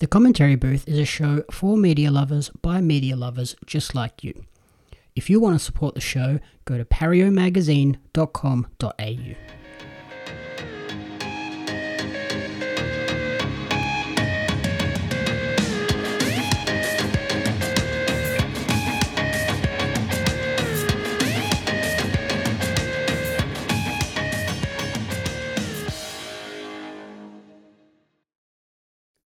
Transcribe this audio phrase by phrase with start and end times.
[0.00, 4.46] The Commentary Booth is a show for media lovers by media lovers just like you.
[5.14, 9.59] If you want to support the show, go to pariomagazine.com.au.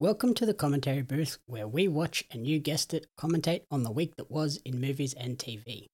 [0.07, 3.91] Welcome to the commentary booth where we watch and you guessed it, commentate on the
[3.91, 5.87] week that was in movies and TV.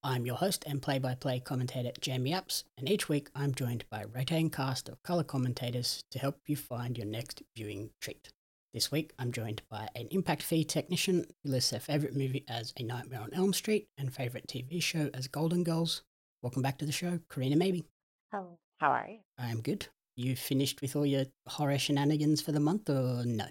[0.00, 3.84] I'm your host and play by play commentator Jamie Apps, and each week I'm joined
[3.90, 8.28] by a rotating cast of colour commentators to help you find your next viewing treat.
[8.72, 12.72] This week I'm joined by an impact fee technician who lists their favourite movie as
[12.76, 16.02] A Nightmare on Elm Street and favourite TV show as Golden Girls.
[16.42, 17.86] Welcome back to the show, Corrina Mabey.
[18.30, 18.60] Hello.
[18.78, 19.18] How are you?
[19.36, 19.88] I am good.
[20.18, 23.46] You finished with all your horror shenanigans for the month or no?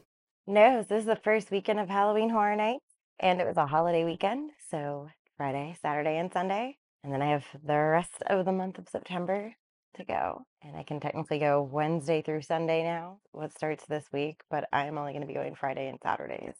[0.50, 2.86] No, this is the first weekend of Halloween Horror Nights,
[3.20, 4.52] and it was a holiday weekend.
[4.72, 6.78] So Friday, Saturday, and Sunday.
[7.04, 9.54] And then I have the rest of the month of September
[9.98, 10.46] to go.
[10.62, 14.98] And I can technically go Wednesday through Sunday now, what starts this week, but I'm
[14.98, 16.56] only going to be going Friday and Saturdays.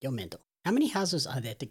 [0.00, 0.40] You're mental.
[0.64, 1.68] How many houses are there to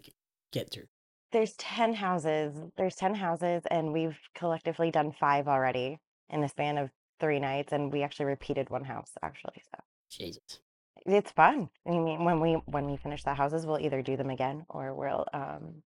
[0.52, 0.86] get through?
[1.32, 2.54] There's 10 houses.
[2.76, 5.98] There's 10 houses, and we've collectively done five already
[6.30, 7.72] in the span of three nights.
[7.72, 9.62] And we actually repeated one house, actually.
[9.74, 10.60] So Jesus.
[11.06, 11.68] It's fun.
[11.86, 14.94] I mean, when we when we finish the houses, we'll either do them again or
[14.94, 15.82] we'll um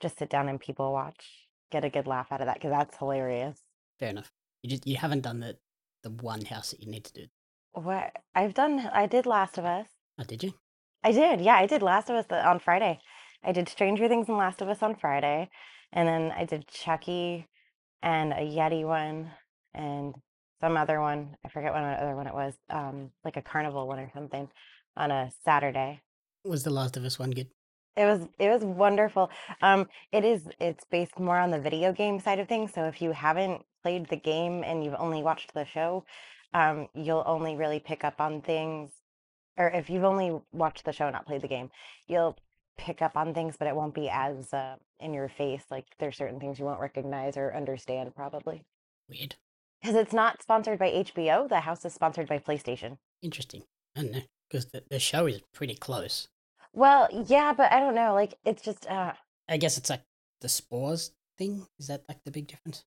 [0.00, 1.24] just sit down and people watch,
[1.70, 3.60] get a good laugh out of that because that's hilarious.
[3.98, 4.32] Fair enough.
[4.62, 5.56] You just you haven't done the
[6.02, 7.26] the one house that you need to do.
[7.72, 9.86] What I've done, I did Last of Us.
[10.18, 10.54] Oh, did you?
[11.04, 13.00] I did, yeah, I did Last of Us on Friday.
[13.44, 15.50] I did Stranger Things and Last of Us on Friday,
[15.92, 17.46] and then I did Chucky
[18.02, 19.30] and a Yeti one
[19.74, 20.14] and
[20.60, 21.36] some other one.
[21.44, 22.54] I forget what other one it was.
[22.70, 24.48] Um, like a carnival one or something
[24.96, 26.00] on a Saturday.
[26.44, 27.48] Was the Last of Us one good?
[27.96, 29.30] It was it was wonderful.
[29.62, 32.72] Um, it is it's based more on the video game side of things.
[32.74, 36.04] So if you haven't played the game and you've only watched the show,
[36.52, 38.90] um, you'll only really pick up on things,
[39.56, 41.70] or if you've only watched the show, not played the game,
[42.06, 42.36] you'll
[42.76, 45.64] pick up on things, but it won't be as uh, in your face.
[45.70, 48.62] Like there's certain things you won't recognize or understand probably
[49.08, 49.36] Weird.
[49.86, 51.48] Because it's not sponsored by HBO.
[51.48, 52.98] The house is sponsored by PlayStation.
[53.22, 53.62] Interesting.
[53.96, 56.26] I don't know because the, the show is pretty close.
[56.72, 58.12] Well, yeah, but I don't know.
[58.12, 59.12] Like it's just uh,
[59.48, 60.02] I guess it's like
[60.40, 61.68] the spores thing.
[61.78, 62.84] Is that like the big difference?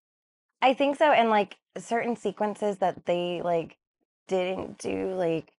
[0.62, 1.12] I think so.
[1.12, 3.78] And like certain sequences that they like
[4.28, 5.54] didn't do, like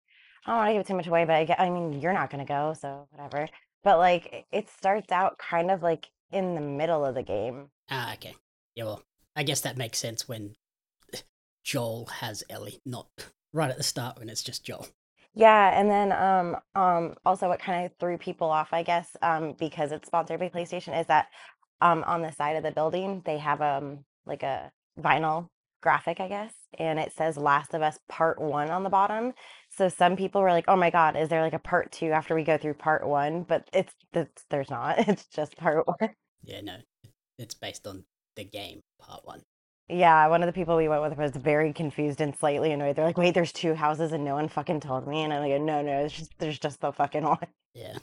[0.45, 2.31] I don't want to give too much away, but I get, I mean, you're not
[2.31, 3.49] gonna go, so whatever.
[3.83, 7.71] But like it starts out kind of like in the middle of the game.
[7.91, 8.35] Ah, okay.
[8.75, 9.03] Yeah, well,
[9.35, 10.55] I guess that makes sense when
[11.65, 13.09] Joel has Ellie, not
[13.53, 14.89] right at the start when it's just Joel.
[15.35, 19.55] Yeah, and then um um also what kind of threw people off, I guess, um
[19.59, 21.29] because it's sponsored by PlayStation is that
[21.81, 25.49] um on the side of the building they have um like a vinyl
[25.83, 29.33] graphic, I guess, and it says Last of Us Part 1 on the bottom.
[29.71, 32.35] So some people were like, "Oh my God, is there like a part 2 after
[32.35, 34.99] we go through part 1?" But it's, it's there's not.
[35.09, 36.11] It's just part 1.
[36.43, 36.77] Yeah, no,
[37.39, 38.05] it's based on
[38.37, 39.43] the game part one.
[39.91, 42.95] Yeah, one of the people we went with was very confused and slightly annoyed.
[42.95, 45.61] They're like, "Wait, there's two houses and no one fucking told me." And I'm like,
[45.61, 47.99] "No, no, it's just there's just the fucking one." Yeah,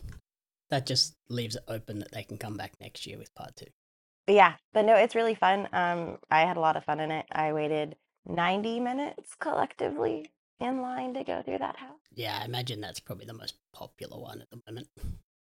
[0.69, 3.67] that just leaves it open that they can come back next year with part two.
[4.25, 5.69] But yeah, but no, it's really fun.
[5.71, 7.25] Um, I had a lot of fun in it.
[7.31, 7.95] I waited
[8.25, 11.99] 90 minutes collectively in line to go through that house.
[12.13, 14.89] Yeah, I imagine that's probably the most popular one at the moment.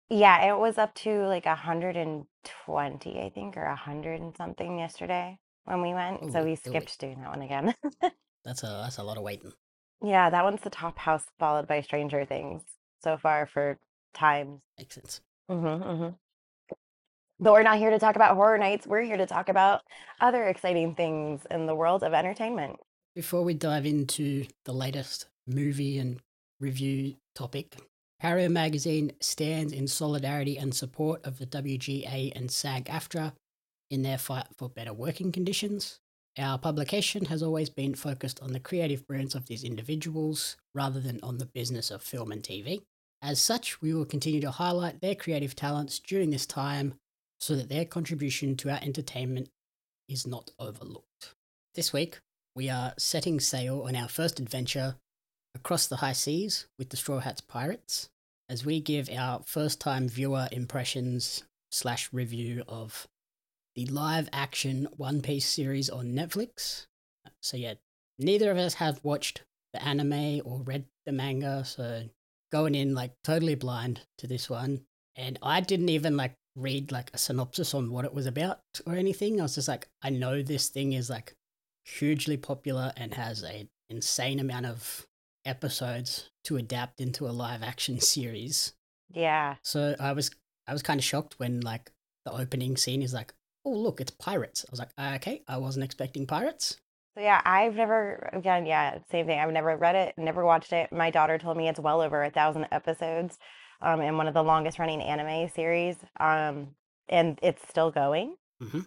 [0.09, 5.39] Yeah, it was up to like 120, I think, or 100 and something yesterday
[5.69, 6.19] when we went.
[6.23, 7.75] Oh, So we skipped doing that one again.
[8.45, 9.51] That's a that's a lot of waiting.
[10.01, 12.63] Yeah, that one's the top house, followed by Stranger Things
[13.03, 13.77] so far for
[14.13, 14.61] times.
[14.77, 15.21] Makes sense.
[15.49, 16.07] hmm hmm
[17.39, 18.87] But we're not here to talk about horror nights.
[18.87, 19.81] We're here to talk about
[20.21, 22.77] other exciting things in the world of entertainment.
[23.13, 26.21] Before we dive into the latest movie and
[26.61, 27.75] review topic,
[28.23, 33.33] Pario Magazine stands in solidarity and support of the WGA and SAG AFTRA
[33.89, 35.99] in their fight for better working conditions.
[36.37, 41.19] Our publication has always been focused on the creative brands of these individuals rather than
[41.21, 42.81] on the business of film and TV.
[43.21, 46.93] As such, we will continue to highlight their creative talents during this time
[47.39, 49.49] so that their contribution to our entertainment
[50.07, 51.35] is not overlooked.
[51.75, 52.19] This week,
[52.55, 54.95] we are setting sail on our first adventure
[55.55, 58.09] across the high seas with the Straw Hats Pirates
[58.49, 63.07] as we give our first time viewer impressions slash review of
[63.75, 66.87] the live action One Piece series on Netflix.
[67.41, 67.75] So, yeah,
[68.17, 69.43] neither of us have watched
[69.73, 72.03] the anime or read the manga, so
[72.51, 74.81] going in like totally blind to this one,
[75.15, 78.95] and I didn't even like read like a synopsis on what it was about or
[78.95, 79.39] anything.
[79.39, 81.35] I was just like, I know this thing is like
[81.85, 85.07] hugely popular and has a insane amount of
[85.45, 88.73] episodes to adapt into a live action series.
[89.11, 89.55] Yeah.
[89.63, 90.31] So I was
[90.67, 91.91] I was kind of shocked when like
[92.25, 93.33] the opening scene is like,
[93.69, 94.65] oh look, it's pirates.
[94.67, 96.77] I was like, "Uh, okay, I wasn't expecting pirates.
[97.15, 99.39] So yeah, I've never again, yeah, same thing.
[99.39, 100.91] I've never read it, never watched it.
[100.91, 103.37] My daughter told me it's well over a thousand episodes,
[103.81, 105.97] um, and one of the longest running anime series.
[106.19, 106.75] Um,
[107.07, 108.35] and it's still going.
[108.61, 108.85] Mhm.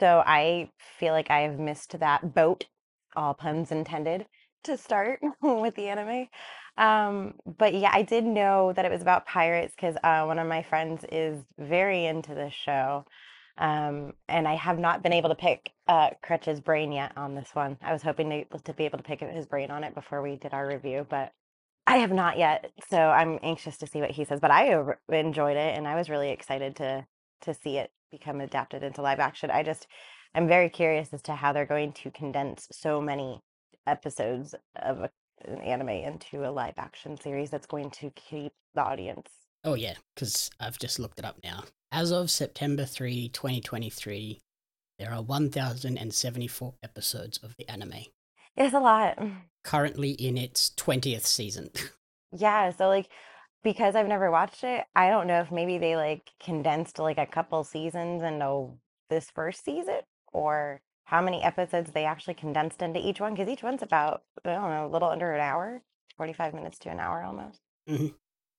[0.00, 2.66] So I feel like I have missed that boat,
[3.14, 4.26] all puns intended,
[4.64, 6.28] to start with the anime.
[6.76, 10.46] Um, but yeah, I did know that it was about pirates because uh, one of
[10.46, 13.04] my friends is very into this show.
[13.58, 17.50] Um, and I have not been able to pick uh, Crutch's brain yet on this
[17.54, 17.78] one.
[17.82, 20.36] I was hoping to, to be able to pick his brain on it before we
[20.36, 21.32] did our review, but
[21.86, 22.70] I have not yet.
[22.90, 24.40] So I'm anxious to see what he says.
[24.40, 27.06] But I enjoyed it, and I was really excited to
[27.42, 29.50] to see it become adapted into live action.
[29.50, 29.86] I just
[30.34, 33.42] I'm very curious as to how they're going to condense so many
[33.86, 35.10] episodes of a,
[35.46, 39.30] an anime into a live action series that's going to keep the audience.
[39.64, 41.64] Oh yeah, because I've just looked it up now.
[41.96, 44.42] As of September 3, 2023,
[44.98, 48.04] there are 1,074 episodes of the anime,
[48.54, 49.18] It's a lot.
[49.64, 51.70] currently in its 20th season.
[52.36, 53.08] Yeah, so like
[53.62, 57.24] because I've never watched it, I don't know if maybe they like condensed like a
[57.24, 58.72] couple seasons into
[59.08, 60.00] this first season
[60.34, 64.52] or how many episodes they actually condensed into each one because each one's about I
[64.52, 65.80] don't know, a little under an hour,
[66.18, 67.60] 45 minutes to an hour almost.
[67.88, 68.08] Mm-hmm.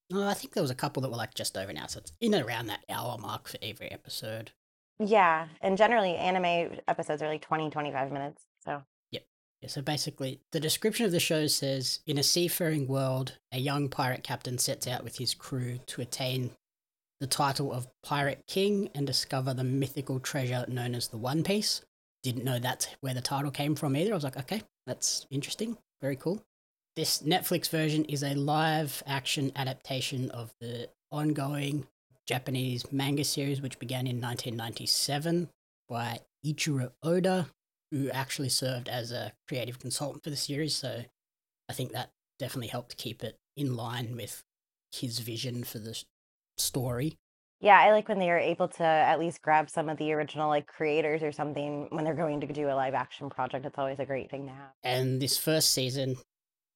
[0.09, 2.00] No, I think there was a couple that were like just over an hour, so
[2.00, 4.51] it's in and around that hour mark for every episode.
[5.00, 8.44] Yeah, and generally anime episodes are like 20, 25 minutes.
[8.63, 9.25] So, yep.
[9.62, 13.89] Yeah, so basically, the description of the show says In a seafaring world, a young
[13.89, 16.51] pirate captain sets out with his crew to attain
[17.19, 21.81] the title of Pirate King and discover the mythical treasure known as the One Piece.
[22.24, 24.12] Didn't know that's where the title came from either.
[24.12, 25.77] I was like, okay, that's interesting.
[26.01, 26.44] Very cool.
[26.98, 31.86] This Netflix version is a live action adaptation of the ongoing
[32.26, 35.48] Japanese manga series, which began in 1997
[35.88, 37.50] by Eiichiro Oda,
[37.92, 40.76] who actually served as a creative consultant for the series.
[40.76, 41.04] So
[41.70, 42.10] I think that
[42.40, 44.42] definitely helped keep it in line with
[44.92, 46.04] his vision for the
[46.58, 47.20] story.
[47.60, 50.50] yeah, I like when they are able to at least grab some of the original
[50.50, 53.68] like creators or something when they're going to do a live action project.
[53.68, 54.72] It's always a great thing to have.
[54.84, 56.16] And this first season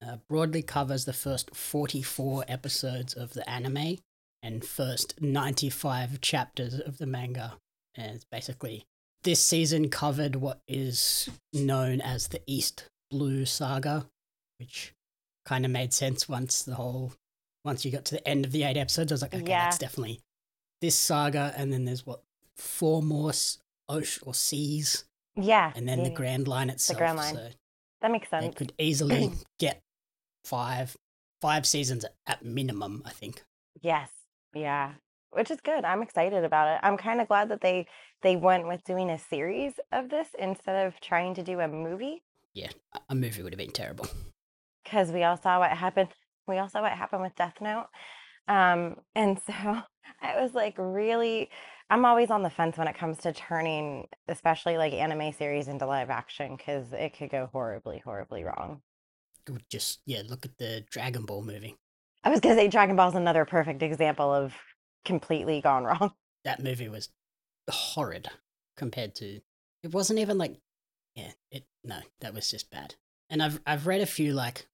[0.06, 3.98] uh, broadly covers the first 44 episodes of the anime
[4.44, 7.54] and first 95 chapters of the manga.
[7.96, 8.86] And it's basically
[9.24, 14.08] this season covered what is known as the East Blue Saga,
[14.60, 14.94] which
[15.46, 17.14] kind of made sense once the whole
[17.64, 19.12] once you got to the end of the eight episodes.
[19.12, 19.66] I was like, okay, Yeah.
[19.66, 20.20] that's definitely
[20.82, 21.54] this saga.
[21.56, 22.22] And then there's what
[22.56, 23.34] four more
[23.88, 25.04] ocean or seas,
[25.36, 25.72] Yeah.
[25.76, 26.10] and then yeah, the.
[26.12, 26.98] Grand Line itself.
[26.98, 27.36] Grand Line.
[27.36, 27.50] So
[28.02, 28.56] that makes sense.
[28.56, 29.80] could easily get
[30.44, 30.96] five
[31.42, 33.02] five seasons at minimum.
[33.06, 33.44] I think.
[33.82, 34.10] Yes.
[34.54, 34.94] Yeah.
[35.32, 35.86] Which is good.
[35.86, 36.80] I'm excited about it.
[36.84, 37.88] I'm kind of glad that they
[38.22, 42.22] they went with doing a series of this instead of trying to do a movie
[42.54, 42.70] Yeah,
[43.10, 44.08] a- movie would have been terrible.
[44.84, 46.10] because we all saw what happened.
[46.48, 47.88] We all saw what happened with Death Note.
[48.48, 49.54] Um, and so
[50.22, 51.50] I was like really
[51.90, 55.86] I'm always on the fence when it comes to turning especially like anime series into
[55.86, 58.82] live action because it could go horribly, horribly wrong.
[59.70, 61.76] Just yeah, look at the Dragon Ball movie.
[62.24, 64.54] I was gonna say Dragon Ball is another perfect example of
[65.06, 66.14] completely gone wrong.
[66.44, 67.10] That movie was
[67.70, 68.30] horrid
[68.78, 69.40] compared to.
[69.84, 70.58] It wasn't even like,
[71.16, 72.96] yeah, it no, that was just bad.
[73.30, 74.68] And I've I've read a few like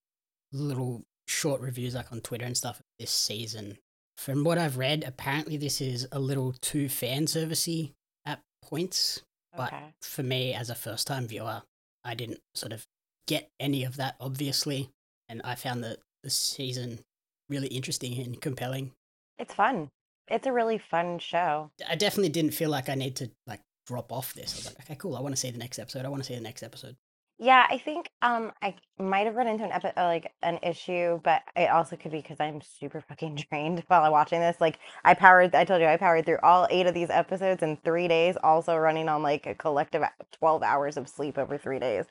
[0.52, 3.78] little short reviews like on Twitter and stuff this season.
[4.18, 7.92] From what I've read, apparently this is a little too fan servicey
[8.26, 9.22] at points.
[9.56, 9.94] But Okay.
[10.02, 11.62] for me, as a first time viewer,
[12.04, 12.86] I didn't sort of
[13.28, 14.90] get any of that, obviously.
[15.30, 17.00] And I found the, the season
[17.50, 18.92] really interesting and compelling.
[19.38, 19.90] It's fun.
[20.30, 21.72] It's a really fun show.
[21.88, 24.54] I definitely didn't feel like I need to like drop off this.
[24.54, 25.16] I was like, okay, cool.
[25.16, 26.06] I want to see the next episode.
[26.06, 26.98] I want to see the next episode.
[27.40, 31.44] Yeah, I think um I might have run into an epi- like an issue, but
[31.56, 34.58] it also could be because I'm super fucking drained while I'm watching this.
[34.60, 37.78] Like I powered, I told you I powered through all eight of these episodes in
[37.78, 42.06] three days, also running on like a collective 12 hours of sleep over three days.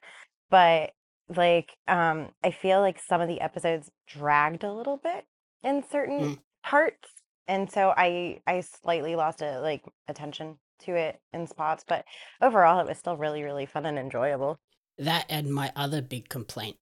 [0.49, 0.93] But
[1.29, 5.27] like um I feel like some of the episodes dragged a little bit
[5.63, 6.41] in certain Mm.
[6.63, 7.09] parts,
[7.49, 12.05] and so I I slightly lost a like attention to it in spots, but
[12.41, 14.59] overall it was still really really fun and enjoyable.
[14.99, 16.79] That and my other big complaint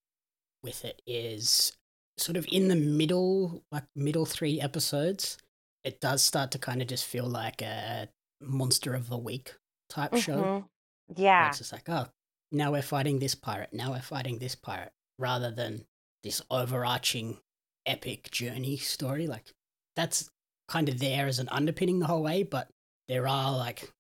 [0.63, 1.77] with it is
[2.19, 5.39] sort of in the middle, like middle three episodes,
[5.85, 8.09] it does start to kind of just feel like a
[8.41, 9.57] monster of the week
[9.91, 10.43] type show.
[10.43, 10.69] Mhm.
[11.37, 11.49] where Yeah.
[11.49, 12.09] It's just like, oh,
[12.55, 13.71] now we're fighting this pirate.
[13.73, 15.85] Now we're fighting this pirate, rather than
[16.23, 17.39] this overarching
[17.87, 19.27] epic journey story.
[19.27, 19.53] Like
[19.97, 20.31] that's
[20.69, 22.69] kind of there as an underpinning the whole way, but
[23.09, 23.91] there are like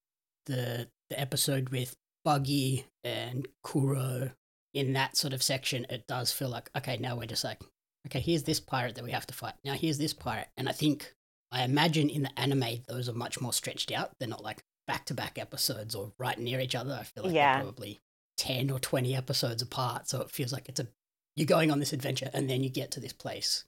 [0.46, 1.94] the the episode with
[2.25, 4.30] Buggy and Kuro
[4.73, 5.87] in that sort of section.
[5.90, 7.61] It does feel like okay, now we're just like
[8.06, 9.54] okay, here's this pirate that we have to fight.
[9.64, 11.12] Now here's this pirate, and I think
[11.52, 14.12] I imagine in the anime those are much more stretched out.
[14.18, 16.96] They're not like back to back episodes or right near each other.
[16.99, 17.54] I feel like Yeah.
[17.56, 18.00] they're probably
[18.36, 20.08] ten or twenty episodes apart.
[20.08, 20.88] So it feels like it's a
[21.36, 23.64] you're going on this adventure and then you get to this place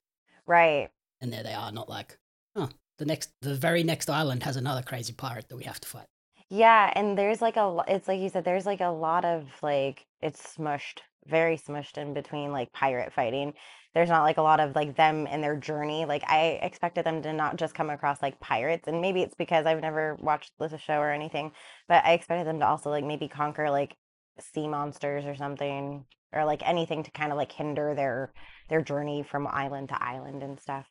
[0.47, 0.91] Right.
[1.21, 2.19] and there they are, not like,
[2.55, 5.89] oh, the next the very next island has another crazy pirate that we have to
[5.89, 6.07] fight.
[6.49, 10.07] Yeah, and there's like a it's like you said there's like a lot of like
[10.21, 13.55] it's smushed, very smushed in between like pirate fighting.
[13.95, 16.05] There's not like a lot of like them and their journey.
[16.05, 19.67] Like I expected them to not just come across like pirates, and maybe it's because
[19.67, 21.53] I've never watched the show or anything,
[21.89, 23.97] but I expected them to also like maybe conquer like
[24.41, 28.33] sea monsters or something or like anything to kind of like hinder their
[28.69, 30.87] their journey from island to island and stuff.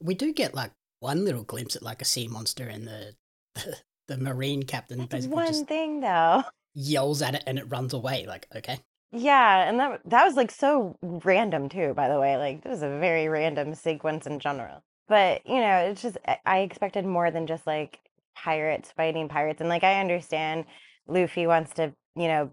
[0.00, 3.14] We do get like one little glimpse at like a sea monster and the
[3.54, 3.76] the,
[4.08, 6.44] the marine captain That's basically one thing though.
[6.74, 8.26] yells at it and it runs away.
[8.26, 8.78] Like, okay.
[9.12, 12.36] Yeah, and that that was like so random too, by the way.
[12.36, 14.82] Like this was a very random sequence in general.
[15.08, 17.98] But, you know, it's just I expected more than just like
[18.36, 19.60] pirates fighting pirates.
[19.60, 20.64] And like I understand
[21.08, 22.50] Luffy wants to, you know,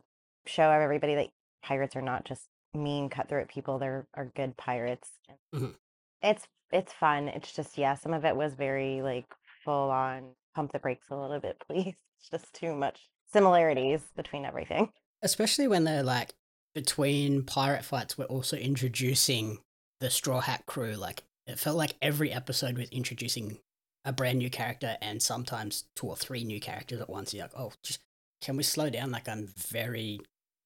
[0.48, 1.30] show everybody that
[1.64, 5.10] pirates are not just mean cutthroat people, they're are good pirates.
[5.54, 5.76] Mhm.
[6.22, 7.28] It's it's fun.
[7.30, 9.26] It's just yeah, some of it was very like
[9.64, 11.96] full on pump the brakes a little bit, please.
[12.20, 14.90] It's just too much similarities between everything.
[15.22, 16.34] Especially when they're like
[16.74, 19.60] between pirate fights, we're also introducing
[20.00, 20.94] the Straw Hat crew.
[20.94, 23.60] Like, it felt like every episode was introducing
[24.06, 27.34] a brand new character and sometimes two or three new characters at once.
[27.34, 28.00] You're like, oh, just
[28.42, 29.12] can we slow down?
[29.12, 30.20] Like, I'm very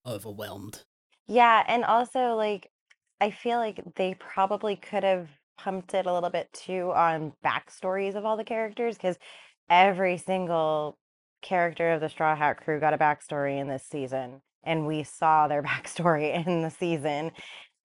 [0.06, 0.84] overwhelmed.
[1.26, 2.70] Yeah, and also like
[3.20, 5.28] I feel like they probably could have
[5.58, 9.16] pumped it a little bit too on backstories of all the characters because
[9.70, 10.98] every single
[11.40, 15.48] character of the Straw Hat crew got a backstory in this season, and we saw
[15.48, 17.32] their backstory in the season.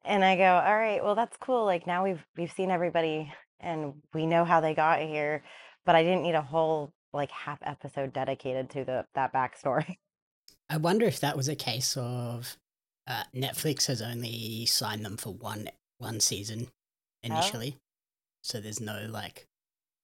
[0.06, 1.66] And I go, all right, well that's cool.
[1.66, 5.44] Like now we've we've seen everybody and we know how they got here,
[5.86, 9.98] but I didn't need a whole like half episode dedicated to the that backstory.
[10.70, 12.58] I wonder if that was a case of
[13.08, 15.70] uh, Netflix has only signed them for one
[16.00, 16.68] one season
[17.24, 17.78] initially,
[18.44, 19.46] so there's no like,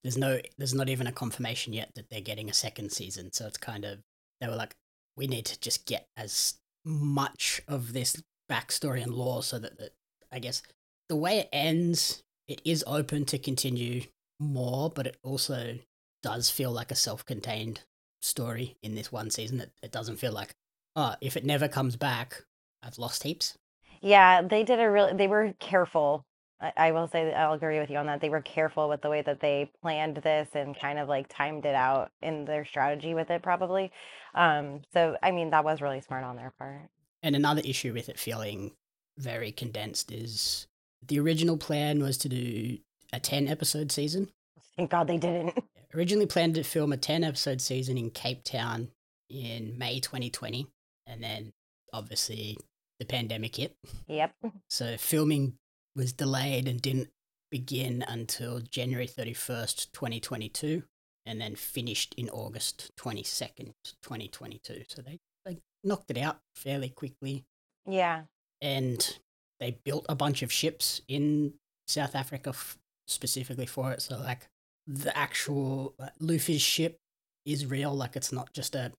[0.03, 3.31] there's no, there's not even a confirmation yet that they're getting a second season.
[3.31, 3.99] So it's kind of
[4.41, 4.73] they were like,
[5.15, 6.55] we need to just get as
[6.85, 9.91] much of this backstory and lore so that, that
[10.31, 10.63] I guess
[11.09, 14.03] the way it ends, it is open to continue
[14.39, 15.77] more, but it also
[16.23, 17.81] does feel like a self-contained
[18.23, 19.57] story in this one season.
[19.57, 20.55] that it doesn't feel like,
[20.95, 22.43] oh, if it never comes back,
[22.81, 23.57] I've lost heaps.
[24.01, 26.25] Yeah, they did a really, they were careful.
[26.59, 28.21] I, I will say that I'll agree with you on that.
[28.21, 31.65] They were careful with the way that they planned this and kind of like timed
[31.65, 33.91] it out in their strategy with it, probably.
[34.35, 36.89] Um, so I mean, that was really smart on their part.
[37.21, 38.71] And another issue with it feeling
[39.17, 40.67] very condensed is
[41.05, 42.77] the original plan was to do
[43.11, 44.29] a 10 episode season.
[44.77, 45.57] Thank God they didn't.
[45.95, 48.89] Originally planned to film a 10 episode season in Cape Town
[49.29, 50.67] in May 2020.
[51.05, 51.53] And then
[51.91, 52.57] obviously
[52.99, 53.75] the pandemic hit.
[54.07, 54.33] Yep.
[54.69, 55.53] So filming
[55.95, 57.09] was delayed and didn't
[57.51, 60.83] begin until January 31st, 2022,
[61.25, 64.83] and then finished in August 22nd, 2022.
[64.87, 67.45] So they, they knocked it out fairly quickly.
[67.85, 68.23] Yeah.
[68.61, 69.19] And
[69.59, 71.53] they built a bunch of ships in
[71.87, 72.77] South Africa f-
[73.07, 74.01] specifically for it.
[74.01, 74.47] So, like,
[74.87, 76.97] the actual uh, Luffy's ship
[77.45, 77.93] is real.
[77.93, 78.91] Like, it's not just a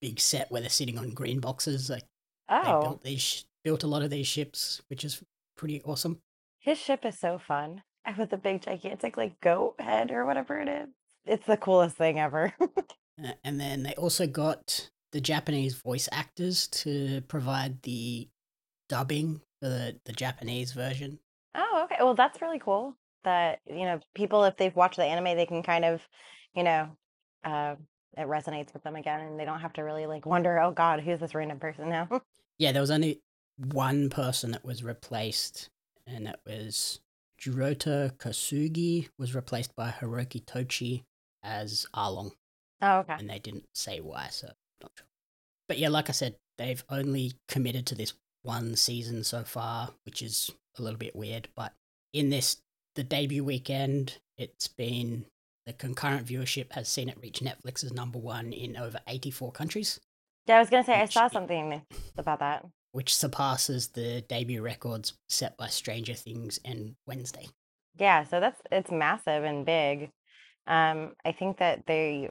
[0.00, 1.88] big set where they're sitting on green boxes.
[1.90, 2.04] Like,
[2.48, 5.22] they Oh, built these built a lot of these ships, which is
[5.56, 6.18] pretty awesome.
[6.58, 7.82] his ship is so fun.
[8.18, 10.88] With the big gigantic like goat head or whatever it is.
[11.24, 12.52] It's the coolest thing ever.
[13.22, 18.26] Uh, and then they also got the Japanese voice actors to provide the
[18.88, 21.18] dubbing for the, the Japanese version.
[21.54, 21.96] Oh, okay.
[22.00, 25.62] Well, that's really cool that, you know, people, if they've watched the anime, they can
[25.62, 26.06] kind of,
[26.54, 26.88] you know,
[27.44, 27.76] uh,
[28.16, 31.00] it resonates with them again and they don't have to really like wonder, oh God,
[31.00, 32.08] who's this random person now?
[32.58, 33.20] Yeah, there was only
[33.56, 35.70] one person that was replaced,
[36.06, 37.00] and it was
[37.40, 41.02] Jurota Kosugi was replaced by Hiroki Tochi
[41.42, 42.32] as Arlong,
[42.80, 43.14] Oh, okay.
[43.18, 45.06] and they didn't say why, so I'm not sure.
[45.66, 48.12] But yeah, like I said, they've only committed to this
[48.42, 51.72] one season so far, which is a little bit weird, but
[52.12, 52.58] in this
[52.94, 55.24] the debut weekend, it's been
[55.66, 60.00] the concurrent viewership has seen it reach Netflix's number one in over 84 countries,
[60.46, 61.82] Yeah, I was gonna say I saw something
[62.18, 62.66] about that.
[62.92, 67.48] which surpasses the debut records set by Stranger Things and Wednesday.
[67.98, 70.10] Yeah, so that's it's massive and big.
[70.66, 72.30] Um, I think that they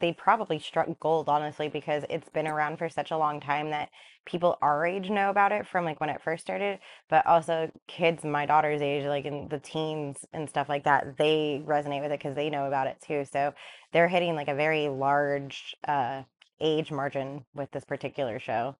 [0.00, 3.90] they probably struck gold, honestly, because it's been around for such a long time that
[4.26, 8.24] people our age know about it from like when it first started, but also kids
[8.24, 12.18] my daughter's age, like in the teens and stuff like that, they resonate with it
[12.18, 13.24] because they know about it too.
[13.24, 13.54] So
[13.92, 16.24] they're hitting like a very large uh
[16.60, 18.76] age margin with this particular show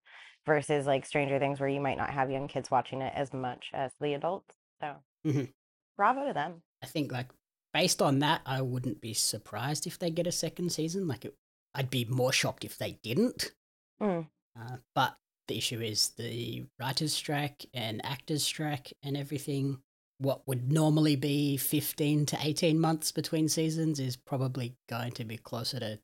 [0.46, 3.70] versus like Stranger Things where you might not have young kids watching it as much
[3.75, 4.56] as the adults.
[4.80, 5.52] So Mhm.
[5.96, 6.62] bravo to them.
[6.82, 7.30] I think like
[7.76, 11.06] based on that, I wouldn't be surprised if they get a second season.
[11.06, 11.35] Like, it,
[11.75, 13.52] I'd be more shocked if they didn't.
[14.00, 14.28] Mm.
[14.59, 15.16] Uh, but
[15.47, 19.80] the issue is the writers' strike and actors' strike and everything.
[20.18, 25.37] What would normally be fifteen to eighteen months between seasons is probably going to be
[25.37, 25.99] closer to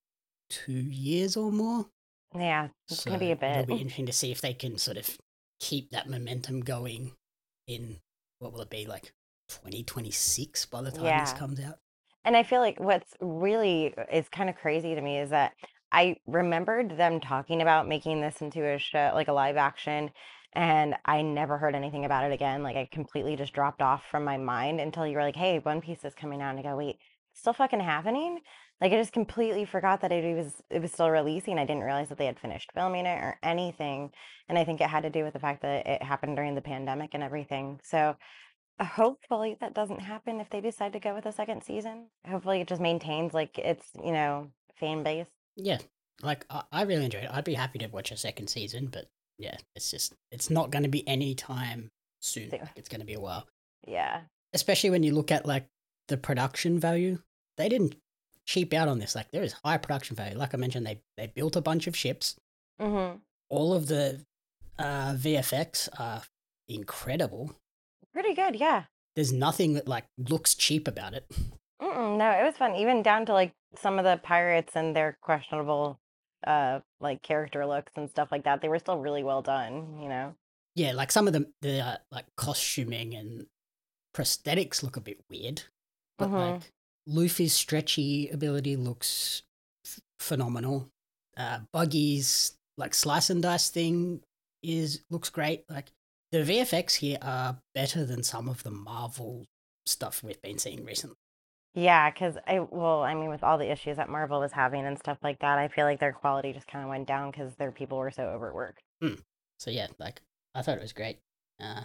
[0.50, 1.86] two years or more.
[2.34, 3.56] Yeah, it's gonna be a bit.
[3.56, 5.16] It'll be interesting to see if they can sort of
[5.58, 7.12] keep that momentum going
[7.66, 8.00] in
[8.40, 9.14] what will it be like
[9.60, 11.78] 2026 by the time this comes out.
[12.24, 15.52] And I feel like what's really uh, is kind of crazy to me is that
[15.90, 20.10] I remembered them talking about making this into a show, like a live action,
[20.54, 22.62] and I never heard anything about it again.
[22.62, 25.80] Like I completely just dropped off from my mind until you were like, "Hey, One
[25.80, 26.98] Piece is coming out," and I go, "Wait,
[27.34, 28.40] still fucking happening?"
[28.80, 31.58] Like I just completely forgot that it was it was still releasing.
[31.58, 34.10] I didn't realize that they had finished filming it or anything.
[34.48, 36.60] And I think it had to do with the fact that it happened during the
[36.62, 37.80] pandemic and everything.
[37.84, 38.16] So
[38.84, 42.06] hopefully that doesn't happen if they decide to go with a second season.
[42.26, 44.48] Hopefully it just maintains like its, you know,
[44.78, 45.26] fan base.
[45.56, 45.78] Yeah,
[46.22, 47.30] like I, I really enjoyed it.
[47.32, 49.06] I'd be happy to watch a second season, but
[49.38, 52.50] yeah, it's just it's not going to be any time soon.
[52.50, 52.60] Soon.
[52.60, 53.46] Like, it's going to be a while,
[53.86, 54.20] Yeah.
[54.52, 55.66] especially when you look at like
[56.08, 57.18] the production value.
[57.58, 57.96] They didn't
[58.46, 59.14] cheap out on this.
[59.14, 60.36] Like there is high production value.
[60.38, 62.36] Like I mentioned, they they built a bunch of ships.
[62.80, 63.18] Mm-hmm.
[63.50, 64.24] All of the
[64.78, 66.22] uh, VFX are
[66.68, 67.54] incredible.
[68.12, 68.84] Pretty good, yeah.
[69.16, 71.26] There's nothing that like looks cheap about it.
[71.80, 72.74] Mm-mm, no, it was fun.
[72.76, 75.98] Even down to like some of the pirates and their questionable
[76.46, 78.60] uh like character looks and stuff like that.
[78.62, 80.34] They were still really well done, you know.
[80.74, 83.46] Yeah, like some of the the uh, like costuming and
[84.14, 85.62] prosthetics look a bit weird,
[86.18, 86.52] but Mhm.
[86.52, 86.72] like
[87.06, 89.42] Luffy's stretchy ability looks
[89.84, 90.90] f- phenomenal.
[91.36, 94.22] Uh, Buggy's like slice and dice thing
[94.62, 95.64] is looks great.
[95.68, 95.92] Like
[96.32, 99.46] the VFX here are better than some of the Marvel
[99.86, 101.16] stuff we've been seeing recently.
[101.74, 104.98] Yeah, because I well, I mean, with all the issues that Marvel was having and
[104.98, 107.70] stuff like that, I feel like their quality just kind of went down because their
[107.70, 108.82] people were so overworked.
[109.58, 110.20] So yeah, like
[110.54, 111.18] I thought it was great.
[111.62, 111.82] Uh,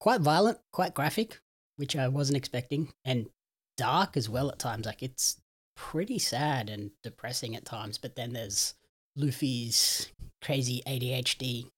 [0.00, 1.40] quite violent, quite graphic,
[1.76, 3.28] which I wasn't expecting, and
[3.76, 4.84] dark as well at times.
[4.86, 5.40] Like it's
[5.76, 8.74] pretty sad and depressing at times, but then there's
[9.16, 10.10] Luffy's
[10.42, 11.70] crazy ADHD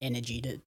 [0.00, 0.60] energy to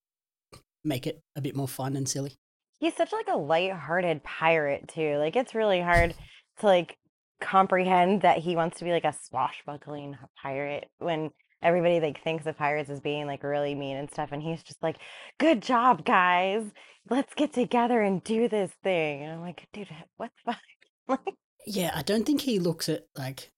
[0.84, 2.38] make it a bit more fun and silly.
[2.80, 5.18] He's such like a light-hearted pirate too.
[5.18, 6.15] Like it's really hard
[6.60, 6.98] to like
[7.42, 12.58] comprehend that he wants to be like a swashbuckling pirate when everybody like thinks of
[12.58, 14.98] pirates as being like really mean and stuff and he's just like,
[15.39, 16.63] "Good job, guys.
[17.10, 20.62] Let's get together and do this thing." And I'm like, "Dude, what the fuck?"
[21.26, 23.52] Like, Yeah, I don't think he looks at like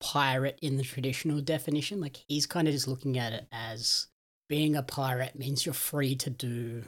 [0.00, 2.00] pirate in the traditional definition.
[2.00, 4.06] Like he's kind of just looking at it as
[4.50, 6.82] being a pirate means you're free to do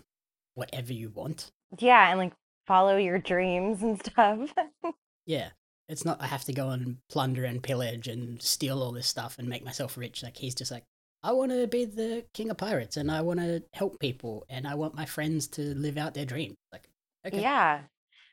[0.55, 1.51] whatever you want.
[1.79, 2.33] yeah, and like
[2.67, 4.53] follow your dreams and stuff.
[5.25, 5.51] Yeah.
[5.89, 9.39] It's not I have to go and plunder and pillage and steal all this stuff
[9.39, 10.21] and make myself rich.
[10.21, 10.83] Like he's just like,
[11.23, 14.67] I want to be the king of pirates and I want to help people and
[14.67, 16.57] I want my friends to live out their dreams.
[16.73, 16.89] Like,
[17.25, 17.41] okay.
[17.41, 17.83] Yeah.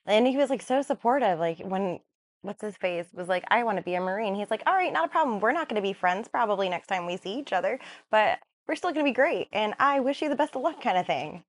[0.08, 1.38] And he was like so supportive.
[1.38, 2.00] Like when
[2.42, 4.34] what's his face was like, I want to be a Marine.
[4.34, 5.40] He's like, All right, not a problem.
[5.40, 8.40] We're not gonna be friends probably next time we see each other, but
[8.70, 9.48] we're still gonna be great.
[9.52, 11.44] And I wish you the best of luck kind of thing.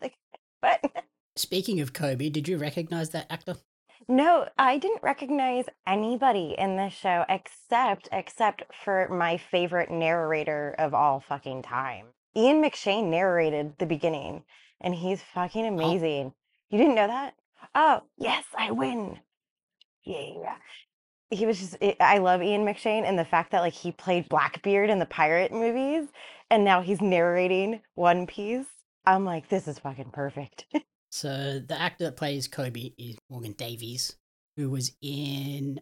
[0.00, 0.14] Like
[0.62, 1.04] but
[1.36, 3.56] Speaking of Koby, did you recognize that actor?
[4.08, 10.94] no, I didn't recognize anybody in this show except except for my favorite narrator of
[10.94, 12.06] all fucking time.
[12.36, 14.44] Ian McShane narrated the beginning,
[14.80, 15.68] and he's fucking oh.
[15.68, 16.32] amazing.
[16.70, 17.34] You didn't know that?
[17.74, 19.18] Oh, yes, I win.
[20.04, 20.56] Yeah.
[21.30, 24.28] He was just, I I love Ian McShane and the fact that like he played
[24.28, 26.08] Blackbeard in the pirate movies
[26.50, 28.66] and now he's narrating One Piece.
[29.06, 30.66] I'm like, this is fucking perfect.
[31.12, 34.14] So the actor that plays Koby is Morgan Davies,
[34.56, 35.80] who was in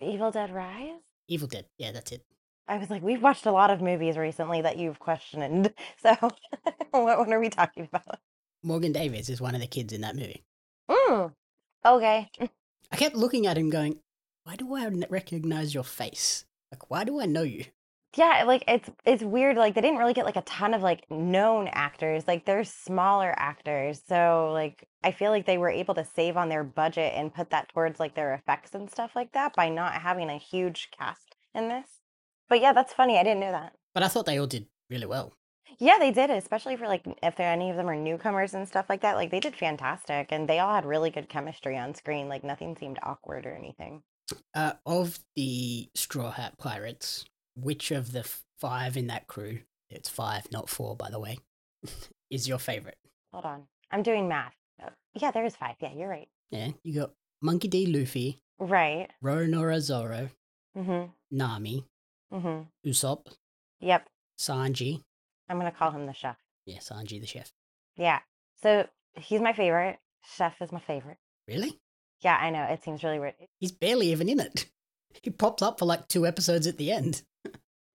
[0.00, 1.00] Evil Dead Rise?
[1.26, 1.66] Evil Dead.
[1.78, 2.24] Yeah, that's it.
[2.68, 5.74] I was like, we've watched a lot of movies recently that you've questioned.
[6.00, 6.14] So
[6.92, 8.20] what one are we talking about?
[8.62, 10.44] Morgan Davies is one of the kids in that movie.
[10.88, 11.32] Mm,
[11.84, 12.30] okay.
[12.92, 13.98] I kept looking at him going,
[14.48, 16.46] why do I recognize your face?
[16.72, 17.66] Like, why do I know you?
[18.16, 19.58] Yeah, like it's it's weird.
[19.58, 22.26] Like they didn't really get like a ton of like known actors.
[22.26, 26.48] Like they're smaller actors, so like I feel like they were able to save on
[26.48, 29.92] their budget and put that towards like their effects and stuff like that by not
[29.92, 32.00] having a huge cast in this.
[32.48, 33.18] But yeah, that's funny.
[33.18, 33.74] I didn't know that.
[33.92, 35.34] But I thought they all did really well.
[35.78, 38.86] Yeah, they did, especially for like if there any of them are newcomers and stuff
[38.88, 39.16] like that.
[39.16, 42.30] Like they did fantastic, and they all had really good chemistry on screen.
[42.30, 44.02] Like nothing seemed awkward or anything.
[44.54, 47.24] Uh, of the Straw Hat Pirates,
[47.56, 48.28] which of the
[48.60, 51.38] five in that crew, it's five, not four, by the way,
[52.30, 52.98] is your favorite?
[53.32, 54.54] Hold on, I'm doing math.
[54.82, 55.76] Oh, yeah, there is five.
[55.80, 56.28] Yeah, you're right.
[56.50, 57.86] Yeah, you got Monkey D.
[57.86, 59.08] Luffy, Right.
[59.24, 60.28] Roronoa Zoro,
[60.76, 61.10] Mm-hmm.
[61.30, 61.84] Nami,
[62.32, 62.88] Mm-hmm.
[62.90, 63.26] Usopp,
[63.80, 64.06] Yep.
[64.38, 65.02] Sanji.
[65.48, 66.36] I'm gonna call him the chef.
[66.66, 67.50] Yeah, Sanji the chef.
[67.96, 68.18] Yeah.
[68.62, 68.86] So
[69.16, 69.98] he's my favorite.
[70.36, 71.16] Chef is my favorite.
[71.46, 71.78] Really?
[72.20, 72.64] Yeah, I know.
[72.64, 73.34] It seems really weird.
[73.60, 74.66] He's barely even in it.
[75.22, 77.22] He pops up for like two episodes at the end.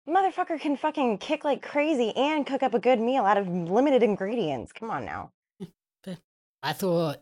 [0.09, 4.03] Motherfucker can fucking kick like crazy and cook up a good meal out of limited
[4.05, 4.73] ingredients.
[4.73, 5.33] Come on now.
[6.63, 7.21] I thought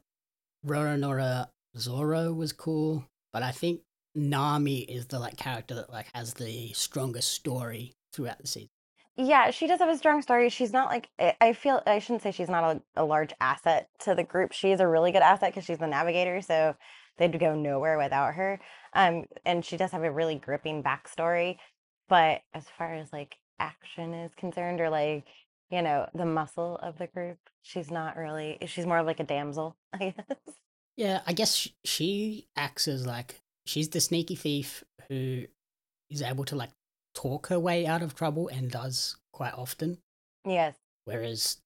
[0.67, 3.81] Roronoa Zoro was cool, but I think
[4.15, 8.69] Nami is the like character that like has the strongest story throughout the season.
[9.19, 10.51] Yeah, she does have a strong story.
[10.51, 11.09] She's not like
[11.41, 14.53] I feel I shouldn't say she's not a, a large asset to the group.
[14.53, 16.77] She is a really good asset because she's the navigator, so
[17.17, 18.61] they'd go nowhere without her.
[18.93, 21.57] Um, and she does have a really gripping backstory.
[22.09, 25.25] But as far as like action is concerned, or like
[25.71, 28.59] you know the muscle of the group, she's not really.
[28.67, 30.39] She's more of like a damsel, I guess.
[30.97, 35.45] Yeah, I guess sh- she acts as like she's the sneaky thief who
[36.11, 36.71] is able to like
[37.17, 39.99] talk her way out of trouble and does quite often.
[40.45, 40.75] Yes.
[41.05, 41.59] Whereas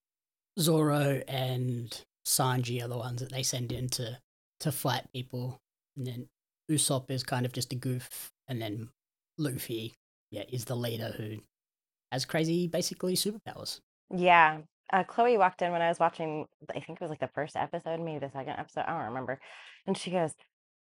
[0.59, 4.19] Zoro and Sanji are the ones that they send in to,
[4.61, 5.59] to fight people.
[5.97, 6.29] And then
[6.71, 8.31] Usopp is kind of just a goof.
[8.49, 8.89] And then
[9.39, 9.95] Luffy,
[10.31, 11.39] yeah, is the leader who
[12.13, 13.81] has crazy, basically, superpowers.
[14.15, 14.59] Yeah.
[14.93, 17.57] Uh, Chloe walked in when I was watching, I think it was like the first
[17.57, 18.85] episode, maybe the second episode.
[18.87, 19.41] I don't remember.
[19.87, 20.33] And she goes,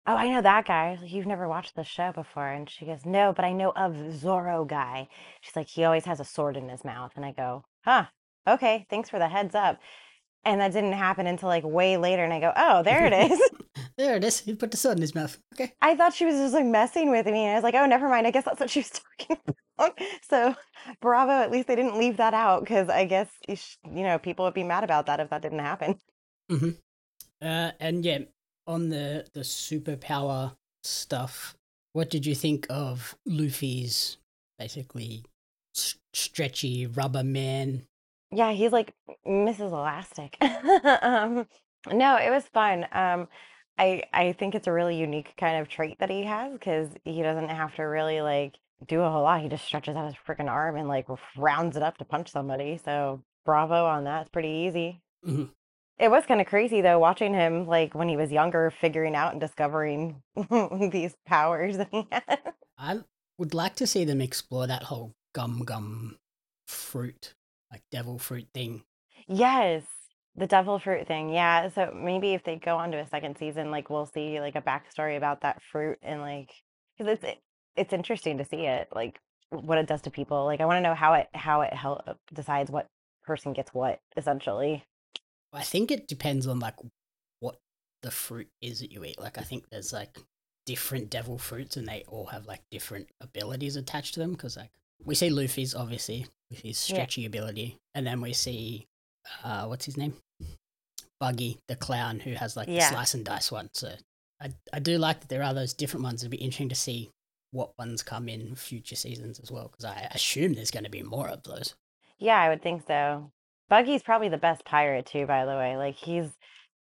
[0.07, 0.87] Oh, I know that guy.
[0.87, 2.47] I was like, You've never watched the show before.
[2.47, 5.07] And she goes, No, but I know of Zoro guy.
[5.41, 7.11] She's like, He always has a sword in his mouth.
[7.15, 8.05] And I go, Huh,
[8.47, 9.79] okay, thanks for the heads up.
[10.43, 12.23] And that didn't happen until like way later.
[12.23, 13.39] And I go, Oh, there it is.
[13.97, 14.39] there it is.
[14.39, 15.37] He put the sword in his mouth.
[15.53, 15.73] Okay.
[15.81, 17.45] I thought she was just like messing with me.
[17.45, 18.25] And I was like, Oh, never mind.
[18.25, 19.37] I guess that's what she was talking
[19.77, 19.99] about.
[20.27, 20.55] So
[20.99, 21.31] bravo.
[21.31, 24.63] At least they didn't leave that out because I guess, you know, people would be
[24.63, 25.99] mad about that if that didn't happen.
[27.41, 28.19] Uh, and yeah,
[28.67, 31.55] on the, the superpower stuff,
[31.93, 34.17] what did you think of Luffy's
[34.57, 35.23] basically
[35.75, 37.83] s- stretchy rubber man?
[38.31, 38.93] Yeah, he's like
[39.27, 39.71] Mrs.
[39.71, 40.37] Elastic.
[40.41, 41.47] um,
[41.91, 42.87] no, it was fun.
[42.91, 43.27] Um,
[43.77, 47.21] I I think it's a really unique kind of trait that he has because he
[47.21, 48.55] doesn't have to really like
[48.87, 49.41] do a whole lot.
[49.41, 52.79] He just stretches out his freaking arm and like rounds it up to punch somebody.
[52.83, 54.21] So bravo on that.
[54.21, 55.01] It's pretty easy.
[55.25, 55.49] Mhm.
[56.01, 59.33] It was kind of crazy though, watching him like when he was younger, figuring out
[59.33, 60.23] and discovering
[60.91, 62.53] these powers that he had.
[62.75, 63.01] I
[63.37, 66.17] would like to see them explore that whole gum gum
[66.65, 67.35] fruit,
[67.71, 68.83] like devil fruit thing.
[69.27, 69.83] Yes,
[70.35, 71.29] the devil fruit thing.
[71.29, 74.55] Yeah, so maybe if they go on to a second season, like we'll see like
[74.55, 76.49] a backstory about that fruit and like
[76.97, 77.37] because it's it,
[77.75, 79.19] it's interesting to see it like
[79.51, 80.45] what it does to people.
[80.45, 82.01] Like I want to know how it how it help
[82.33, 82.87] decides what
[83.23, 84.83] person gets what essentially.
[85.53, 86.75] I think it depends on like
[87.39, 87.57] what
[88.03, 89.19] the fruit is that you eat.
[89.19, 90.17] Like I think there's like
[90.65, 94.69] different devil fruits and they all have like different abilities attached to them because like
[95.03, 96.95] we see Luffy's obviously with his Yeah.
[96.95, 98.87] stretchy ability and then we see
[99.43, 100.13] uh what's his name?
[101.19, 102.89] Buggy, the clown who has like Yeah.
[102.89, 103.69] the slice and dice one.
[103.73, 103.93] So
[104.41, 106.21] I I do like that there are those different ones.
[106.21, 107.11] It'd be interesting to see
[107.51, 111.03] what ones come in future seasons as well because I assume there's going to be
[111.03, 111.75] more of those.
[112.17, 113.31] Yeah, I would think so.
[113.71, 115.77] Buggy's probably the best pirate too, by the way.
[115.77, 116.27] Like he's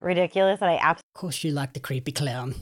[0.01, 1.09] ridiculous and I absolutely.
[1.15, 2.53] Of course, you like the creepy clown.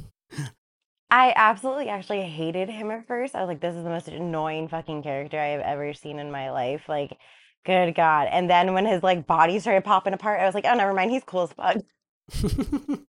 [1.12, 3.36] I absolutely actually hated him at first.
[3.36, 6.32] I was like, this is the most annoying fucking character I have ever seen in
[6.32, 6.84] my life.
[6.88, 7.18] Like,
[7.66, 8.30] good God.
[8.32, 11.12] And then when his like body started popping apart, I was like, oh, never mind.
[11.12, 11.78] He's cool as fuck.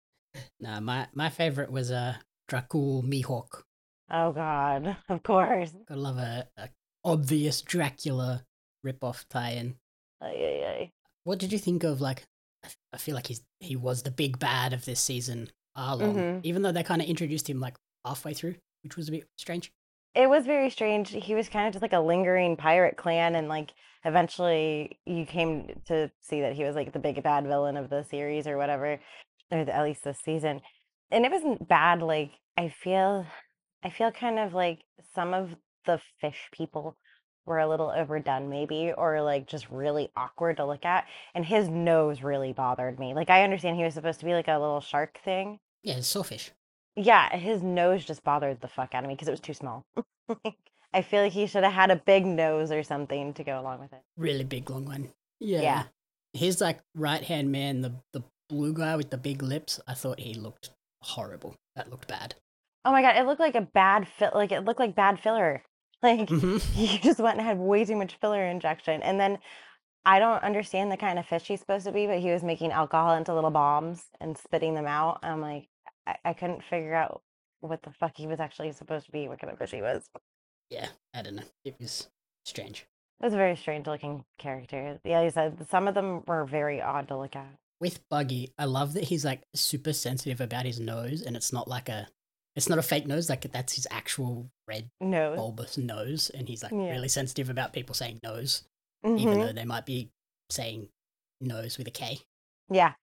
[0.60, 2.16] no, my my favorite was uh
[2.50, 3.62] Dracule Mihawk.
[4.10, 4.96] Oh God.
[5.08, 5.70] Of course.
[5.88, 6.70] Gotta love a, a
[7.04, 8.44] obvious Dracula
[8.84, 9.76] ripoff tie-in.
[10.20, 10.92] Ay, ay, ay.
[11.24, 12.24] What did you think of like?
[12.92, 16.14] I feel like he's he was the big bad of this season, Arlong.
[16.14, 16.40] Mhm.
[16.44, 19.72] Even though they kind of introduced him like halfway through, which was a bit strange.
[20.14, 21.10] It was very strange.
[21.10, 23.72] He was kind of just like a lingering pirate clan, and like
[24.04, 28.04] eventually you came to see that he was like the big bad villain of the
[28.04, 29.00] series or whatever.
[29.50, 30.60] or at least this season,
[31.10, 32.00] and it wasn't bad.
[32.02, 33.26] Like I feel,
[33.82, 34.80] I feel kind of like
[35.14, 35.54] some of
[35.86, 36.96] the fish people
[37.46, 41.06] were a little overdone, maybe, or like just really awkward to look at.
[41.34, 43.14] And his nose really bothered me.
[43.14, 45.58] Like I understand he was supposed to be like a little shark thing.
[45.82, 46.50] Yeah, it's sawfish.
[46.96, 49.84] Yeah, his nose just bothered the fuck out of me because it was too small.
[50.28, 50.56] like,
[50.92, 53.80] I feel like he should have had a big nose or something to go along
[53.80, 54.00] with it.
[54.16, 55.08] Really big, long one.
[55.40, 55.60] Yeah.
[55.60, 55.82] Yeah.
[56.32, 59.80] His like right hand man, the the blue guy with the big lips.
[59.86, 60.70] I thought he looked
[61.02, 61.54] horrible.
[61.76, 62.34] That looked bad.
[62.84, 64.30] Oh my god, it looked like a bad fill.
[64.34, 65.62] Like it looked like bad filler.
[66.04, 69.02] Like hmm he just went and had way too much filler injection.
[69.02, 69.38] And then
[70.04, 72.72] I don't understand the kind of fish he's supposed to be, but he was making
[72.72, 75.20] alcohol into little bombs and spitting them out.
[75.22, 75.68] I'm like,
[76.06, 77.22] I, I couldn't figure out
[77.60, 80.06] what the fuck he was actually supposed to be, what kind of fish he was.
[80.68, 81.42] Yeah, I don't know.
[81.64, 82.10] It was
[82.44, 82.86] strange.
[83.20, 85.00] It was a very strange looking character.
[85.04, 87.48] Yeah, you said some of them were very odd to look at.
[87.80, 91.68] With Buggy, I love that he's like super sensitive about his nose, and it's not
[91.68, 92.08] like a,
[92.56, 93.28] it's not a fake nose.
[93.28, 95.34] Like that's his actual red No.
[95.36, 96.90] bulbous nose, and he's like Yeah.
[96.90, 98.62] really sensitive about people saying nose,
[99.04, 99.46] even Mhm.
[99.46, 100.10] though they might be
[100.50, 100.88] saying
[101.40, 102.20] nose with a K.
[102.70, 102.94] Yeah.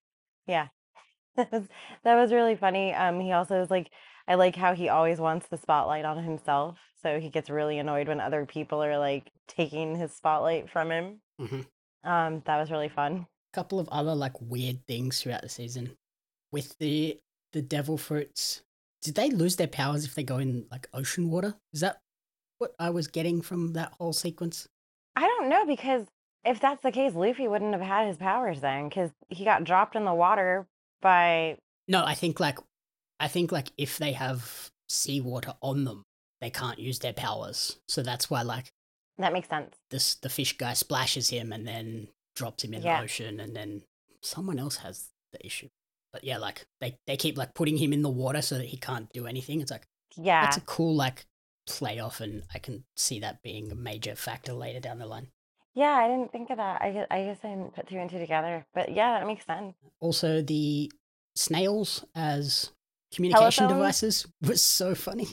[0.48, 0.68] Yeah.
[1.38, 1.68] That was
[2.04, 2.94] that was really funny.
[2.94, 3.90] Um, he also is like
[4.28, 6.78] I like how he always wants the spotlight on himself.
[7.02, 11.22] So he gets really annoyed when other people are like taking his spotlight from him.
[11.40, 11.66] Mhm.
[12.04, 13.28] Um, that was really fun.
[13.54, 15.98] A couple of other like weird things throughout the season
[16.52, 17.20] with the
[17.54, 18.62] the devil fruits
[19.02, 22.00] did they lose their powers if they go in like ocean water is that
[22.60, 24.68] what i was getting from that whole sequence
[25.16, 26.06] I don't know because
[26.46, 29.96] if that's the case, Luffy wouldn't have had his powers then because he got dropped
[29.98, 30.66] in the water
[31.02, 32.60] by no i think like
[33.20, 36.04] i think like if they have seawater on them
[36.40, 38.72] they can't use their powers so that's why like
[39.18, 39.76] that makes sense.
[39.90, 42.98] this the fish guy splashes him and then drops him in Yeah.
[43.00, 43.84] the ocean and then
[44.22, 45.68] someone else has the issue
[46.14, 48.78] but yeah like they, they keep like putting him in the water so that he
[48.78, 50.42] can't do anything it's like Yeah.
[50.42, 51.26] that's a cool like
[51.68, 55.28] play off and i can see that being a major factor later down the line
[55.74, 56.82] Yeah, I didn't think of that.
[56.82, 58.66] I guess, I guess I didn't put two and two together.
[58.74, 59.74] But yeah, that makes sense.
[60.02, 60.92] also the
[61.36, 62.72] snails as
[63.16, 63.80] communication Telephones?
[63.80, 65.28] devices was so funny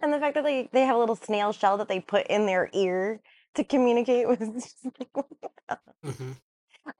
[0.00, 2.46] And the fact that they, they have a little snail shell that they put in
[2.46, 3.20] their ear
[3.54, 5.78] to communicate was just like, what the hell?
[6.04, 6.32] hmm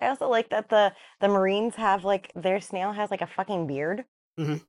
[0.00, 3.66] I also like that the the Marines have like their snail has like a fucking
[3.66, 4.04] beard.
[4.38, 4.62] Mhm.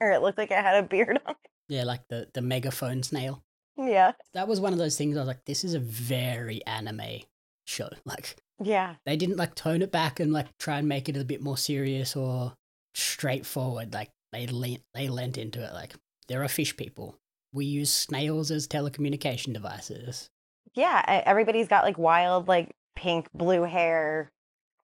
[0.00, 1.34] Or it looked like it had a beard on
[1.68, 3.42] yeah like the the megaphone snail.
[3.76, 4.12] Yeah.
[4.34, 7.22] that was one of those things i was like this is a very anime
[7.66, 8.94] show like Yeah.
[9.06, 11.56] they didn't like tone it back and like try and make it a bit more
[11.56, 12.52] serious or
[12.94, 15.94] straightforward like they lent they lent into it like
[16.28, 17.16] there are fish people
[17.52, 20.28] we use snails as telecommunication devices
[20.74, 21.02] Yeah.
[21.26, 24.30] Everybody's got like wild, like pink, blue hair,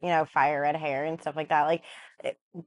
[0.03, 1.63] you know, fire red hair and stuff like that.
[1.65, 1.83] Like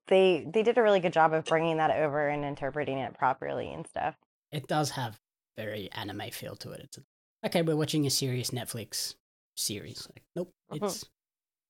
[0.08, 3.72] they they did a really good job of bringing that over and interpreting it properly
[3.72, 4.16] and stuff.
[4.52, 5.20] it does have
[5.58, 6.82] very anime feel to it.
[6.84, 7.00] It's
[7.46, 7.62] okay.
[7.62, 9.16] We're watching a serious Netflix
[9.58, 10.08] series.
[10.14, 10.86] Like, nope, Mhm.
[10.86, 11.06] it's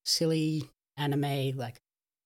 [0.06, 1.56] silly anime.
[1.58, 1.76] Like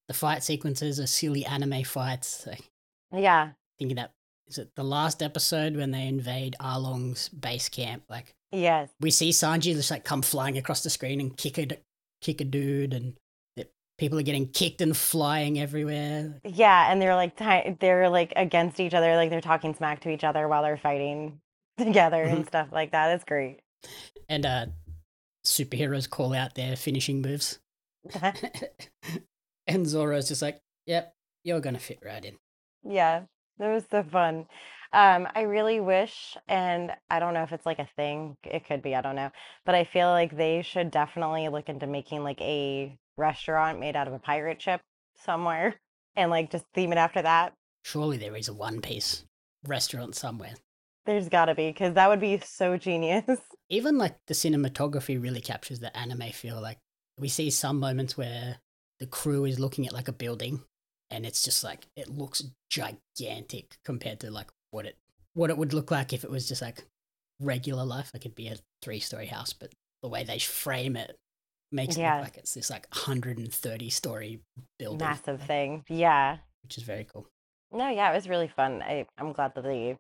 [0.08, 2.46] the fight sequences are silly anime fights.
[2.48, 2.70] Like,
[3.12, 3.52] Yeah.
[3.78, 4.12] thinking that
[4.48, 8.04] is it the last episode when they invade Arlong's base camp.
[8.10, 8.90] Like Yes.
[9.00, 11.78] we see Sanji just like come flying across the screen and kick a d-
[12.22, 13.18] kick a dude, and
[13.98, 16.36] people are getting kicked and flying everywhere.
[16.44, 17.38] Yeah, and they're like
[17.80, 21.40] they're like against each other, like they're talking smack to each other while they're fighting
[21.78, 22.48] together and Mhm.
[22.48, 23.14] stuff like that.
[23.16, 23.60] It's great.
[24.30, 24.66] And uh,
[25.46, 27.60] superheroes call out their finishing moves.
[29.68, 32.38] and Zoro's just like, yep, you're going to fit right in.
[32.84, 33.24] Yeah,
[33.60, 34.48] that was so fun.
[34.94, 38.82] Um, I really wish, and I don't know if it's like a thing, it could
[38.82, 39.32] be, I don't know,
[39.66, 44.08] but I feel like they should definitely look into making like a restaurant made out
[44.08, 44.82] of a pirate ship
[45.26, 45.76] somewhere
[46.16, 47.54] and like just theme it after that.
[47.84, 49.24] Surely there is a One Piece
[49.66, 50.54] restaurant somewhere.
[51.06, 53.24] There's gotta be, because that would be so genius.
[53.70, 56.62] Even like the cinematography really captures the anime feel.
[56.62, 56.80] Like
[57.18, 58.58] we see some moments where
[59.00, 60.62] the crew is looking at like a building
[61.10, 64.98] and it's just like, it looks gigantic compared to like what it
[65.34, 66.84] what it would look like if it was just like
[67.40, 68.12] regular life.
[68.14, 71.18] Like it'd be a three story house, but the way they frame it
[71.72, 74.42] makes it look like it's this like 130 story
[74.80, 75.06] building.
[75.06, 75.84] Massive thing.
[75.90, 76.38] Yeah.
[76.64, 77.28] Which is very cool.
[77.72, 78.82] No, yeah, it was really fun.
[78.82, 79.98] I, I'm glad that they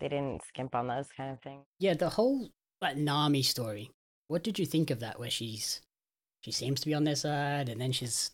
[0.00, 1.64] they didn't skimp on those kind of things.
[1.78, 3.90] Yeah, the whole like Nami story.
[4.28, 5.18] What did you think of that?
[5.18, 5.80] Where she's
[6.40, 8.30] she seems to be on their side, and then she's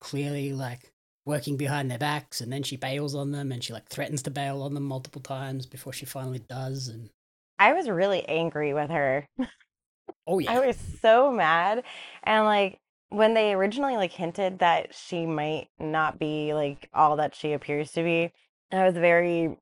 [0.00, 0.90] clearly like
[1.26, 4.30] working behind their backs, and then she bails on them, and she like threatens to
[4.30, 6.88] bail on them multiple times before she finally does.
[6.88, 7.10] And
[7.58, 9.26] I was really angry with her.
[10.26, 11.84] oh yeah, I was so mad.
[12.22, 17.34] And like when they originally like hinted that she might not be like all that
[17.34, 18.32] she appears to be,
[18.72, 19.56] I was very,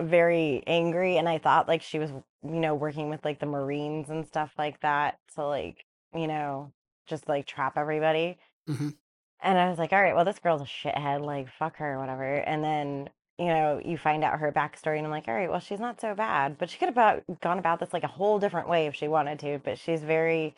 [0.00, 4.10] very angry, and I thought like she was, you know, working with like the Marines
[4.10, 6.72] and stuff like that to like, you know,
[7.06, 8.38] just like trap everybody.
[8.66, 8.90] hmm
[9.42, 12.36] And I was like, all right, well, this girl's a shithead, like fuck her, whatever.
[12.36, 15.60] And then, you know, you find out her backstory, and I'm like, all right, well,
[15.60, 18.38] she's not so bad, but she could have about gone about this like a whole
[18.38, 19.60] different way if she wanted to.
[19.64, 20.54] But she's very,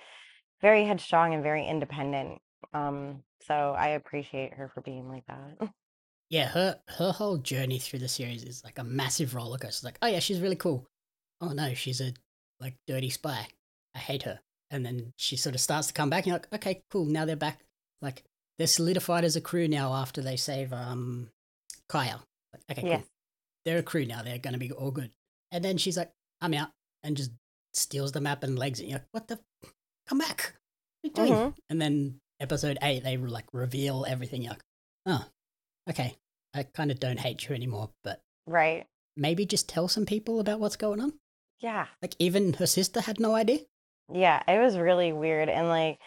[0.61, 2.41] very headstrong and very independent.
[2.75, 5.71] Um, so I appreciate her for being like that.
[6.29, 9.87] Yeah, her her whole journey through the series is like a massive roller coaster.
[9.87, 10.85] Like, oh yeah, she's really cool.
[11.41, 12.15] Oh no, she's a
[12.59, 13.47] like dirty spy.
[13.95, 14.41] I hate her.
[14.71, 16.25] And then she sort of starts to come back.
[16.25, 17.05] And you're like, okay, cool.
[17.05, 17.61] Now they're back.
[18.03, 18.25] Like
[18.59, 21.31] they're solidified as a crew now after they save um
[21.89, 22.21] Kaya.
[22.71, 23.03] Okay, cool.
[23.65, 24.23] They're a crew now.
[24.23, 25.11] They're gonna be all good.
[25.53, 26.71] And then she's like, I'm out,
[27.03, 27.33] and just
[27.75, 28.87] steals the map and legs it.
[28.87, 29.39] You're like, what the?
[30.09, 30.55] Come back.
[31.03, 31.41] What are you doing?
[31.51, 31.55] Mhm.
[31.71, 34.43] And then episode eight, they like reveal everything.
[34.43, 34.65] You're like,
[35.07, 35.25] oh,
[35.91, 36.17] okay.
[36.55, 38.87] I kind of don't hate you anymore, but Right.
[39.17, 41.13] maybe just tell some people about what's going on.
[41.61, 41.87] Yeah.
[42.01, 43.61] Like even her sister had no idea.
[44.13, 44.43] Yeah.
[44.49, 45.49] It was really weird.
[45.49, 45.99] And like,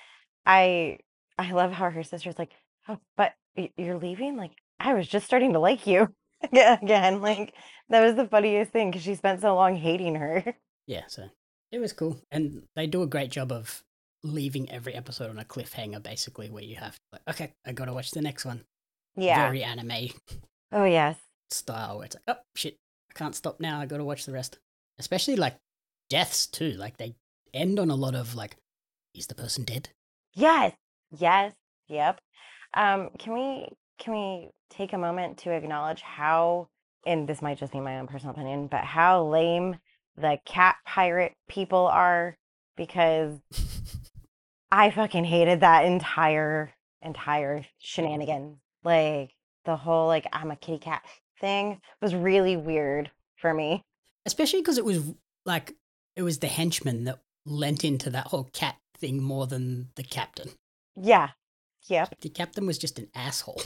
[0.46, 1.00] I,
[1.38, 2.52] I love how her sister's like,
[2.88, 3.34] oh, but
[3.78, 4.38] you're leaving?
[4.38, 6.14] Like, I was just starting to like you
[6.52, 7.22] again.
[7.22, 7.54] Like,
[7.90, 10.44] that was the funniest thing because she spent so long hating her.
[10.88, 11.30] Yeah, so
[11.72, 13.84] it was cool, and they do a great job of
[14.24, 17.94] leaving every episode on a cliffhanger, basically, where you have to, like, okay, I gotta
[17.94, 18.64] watch the next one.
[19.16, 19.46] Yeah.
[19.46, 20.10] Very anime
[20.72, 21.16] Oh, yes.
[21.52, 22.78] style, where it's like, oh shit,
[23.12, 23.80] I can't stop now.
[23.80, 24.58] I gotta watch the rest.
[24.98, 25.58] Especially like
[26.10, 26.72] deaths too.
[26.72, 27.14] Like they
[27.54, 28.56] end on a lot of like,
[29.14, 29.90] is the person dead?
[30.34, 30.74] Yes.
[31.16, 31.54] Yes.
[31.88, 32.20] Yep.
[32.74, 33.68] Um, can we
[34.00, 36.70] can we take a moment to acknowledge how,
[37.06, 39.78] and this might just be my own personal opinion, but how lame
[40.18, 42.38] the cat pirate people are
[42.76, 43.38] because
[44.72, 48.58] I fucking hated that entire entire shenanigan.
[48.84, 49.32] Like
[49.66, 51.04] the whole like I'm a kitty cat
[51.40, 53.84] thing was really weird for me.
[54.26, 55.04] Especially because it was
[55.46, 55.76] like
[56.16, 60.52] it was the henchman that lent into that whole cat thing more than the captain.
[60.96, 61.30] Yeah.
[61.88, 62.20] Yep.
[62.22, 63.62] The captain was just an asshole.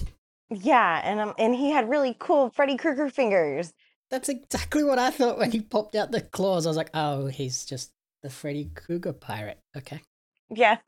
[0.61, 3.73] Yeah, and um and he had really cool Freddy Krueger fingers.
[4.09, 6.65] That's exactly what I thought when he popped out the claws.
[6.65, 9.59] I was like, oh, he's just the Freddy Krueger pirate.
[9.75, 10.01] Okay.
[10.49, 10.77] Yeah.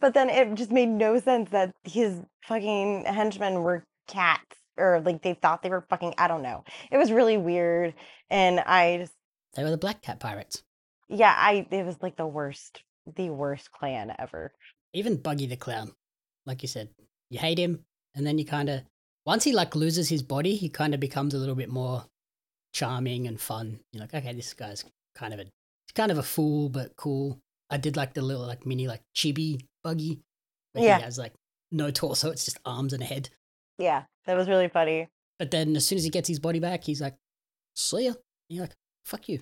[0.00, 5.20] But then it just made no sense that his fucking henchmen were cats or like
[5.22, 6.64] they thought they were fucking I don't know.
[6.90, 7.92] It was really weird
[8.30, 9.12] and I just
[9.54, 10.62] They were the Black Cat pirates.
[11.10, 12.82] yeah, I it was like the worst
[13.14, 14.52] the worst clan ever.
[14.94, 15.92] Even Buggy the Clown.
[16.46, 16.88] Like you said,
[17.28, 17.84] you hate him,
[18.18, 18.82] and then you kind of,
[19.24, 22.04] once he like loses his body, he kind of becomes a little bit more
[22.72, 23.80] charming and fun.
[23.92, 25.46] You're like, okay, this guy's kind of a,
[25.94, 27.38] kind of a fool, but cool.
[27.70, 30.20] I did like the little like mini like chibi Buggy.
[30.72, 30.98] Where Yeah.
[30.98, 31.32] He has like
[31.70, 33.30] no torso, it's just arms and a head.
[33.78, 35.08] Yeah, that was really funny.
[35.38, 37.14] But then as soon as he gets his body back, he's like,
[37.76, 38.08] see ya.
[38.10, 38.16] And
[38.56, 39.40] you're like, fuck you.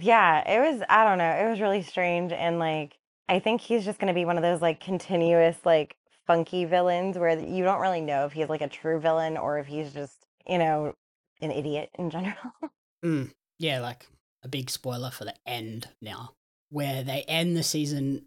[0.00, 2.96] Yeah, it was I don't know, it was really strange and like
[3.28, 7.18] I think he's just going to be one of those like continuous like funky villains
[7.18, 10.16] where you don't really know if he's like a true villain or if he's just,
[10.46, 10.94] you know,
[11.40, 12.36] an idiot in general.
[13.04, 14.06] Mm, yeah, like
[14.44, 16.34] a big spoiler for the end now,
[16.70, 18.26] where they end the season.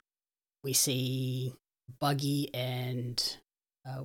[0.66, 1.54] We see
[2.02, 3.38] Buggy and
[3.88, 4.04] uh,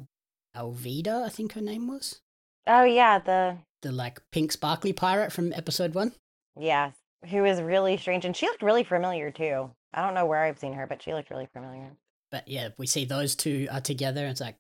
[0.57, 2.21] Alvida, I think her name was
[2.69, 6.13] oh yeah, the the like pink sparkly pirate from episode one.
[6.57, 6.93] yeah,
[7.31, 9.73] who is really strange and she looked really familiar too.
[9.93, 11.91] I don't know where I've seen her, but she looked really familiar.
[12.31, 14.57] But yeah, we see those two are together, and it's like,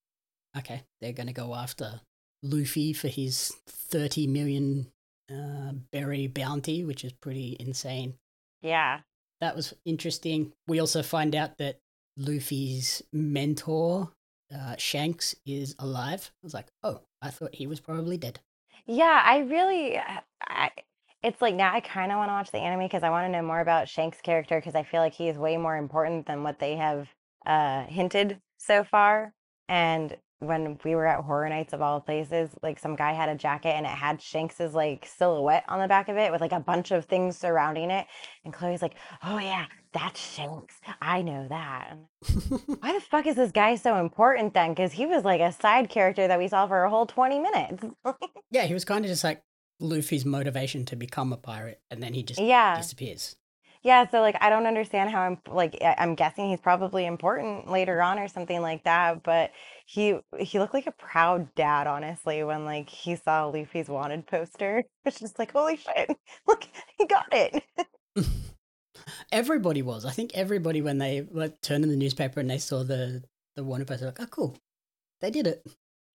[0.56, 2.00] okay, they're gonna go after
[2.42, 4.90] Luffy for his thirty million
[5.30, 8.14] uh, berry bounty, which is pretty insane.
[8.62, 9.00] Yeah.
[9.40, 10.52] that was interesting.
[10.66, 11.78] We also find out that
[12.18, 14.10] Luffy's mentor,
[14.54, 16.30] uh, Shanks, is alive.
[16.42, 18.40] I was like, oh, I thought he was probably dead.
[18.86, 19.98] Yeah, I really
[20.48, 20.70] I
[21.22, 23.32] it's like now I kind of want to watch the anime because I want to
[23.32, 26.42] know more about Shank's character because I feel like he is way more important than
[26.42, 27.08] what they have
[27.46, 29.32] uh hinted so far.
[29.68, 33.34] And when we were at Horror Nights of all places, like some guy had a
[33.34, 36.60] jacket and it had Shanks's like silhouette on the back of it with like a
[36.60, 38.06] bunch of things surrounding it.
[38.44, 40.80] And Chloe's like, "Oh yeah, that's Shanks.
[41.00, 41.98] I know that."
[42.80, 44.70] Why the fuck is this guy so important then?
[44.70, 47.84] Because he was like a side character that we saw for a whole 20 minutes.
[48.50, 49.42] yeah, he was kind of just like
[49.78, 52.76] Luffy's motivation to become a pirate, and then he just yeah.
[52.76, 53.36] disappears.
[53.82, 54.08] Yeah.
[54.10, 58.02] So, like, I don't understand how I'm like, I- I'm guessing he's probably important later
[58.02, 59.22] on or something like that.
[59.22, 59.52] But
[59.86, 64.84] he, he looked like a proud dad, honestly, when like he saw Luffy's wanted poster.
[65.06, 66.10] It's just like, holy shit,
[66.46, 66.64] look,
[66.98, 67.64] he got it.
[69.32, 70.04] everybody was.
[70.04, 73.24] I think everybody when they like turned in the newspaper and they saw the the
[73.56, 74.06] the wanted poster.
[74.06, 74.56] Like, oh, cool,
[75.20, 75.62] they did it.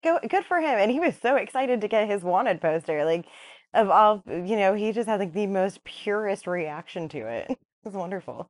[0.03, 0.77] Go, good for him.
[0.79, 3.05] And he was so excited to get his wanted poster.
[3.05, 3.25] Like,
[3.73, 7.57] of all, you know, he just had like the most purest reaction to it.
[7.85, 8.49] It was wonderful.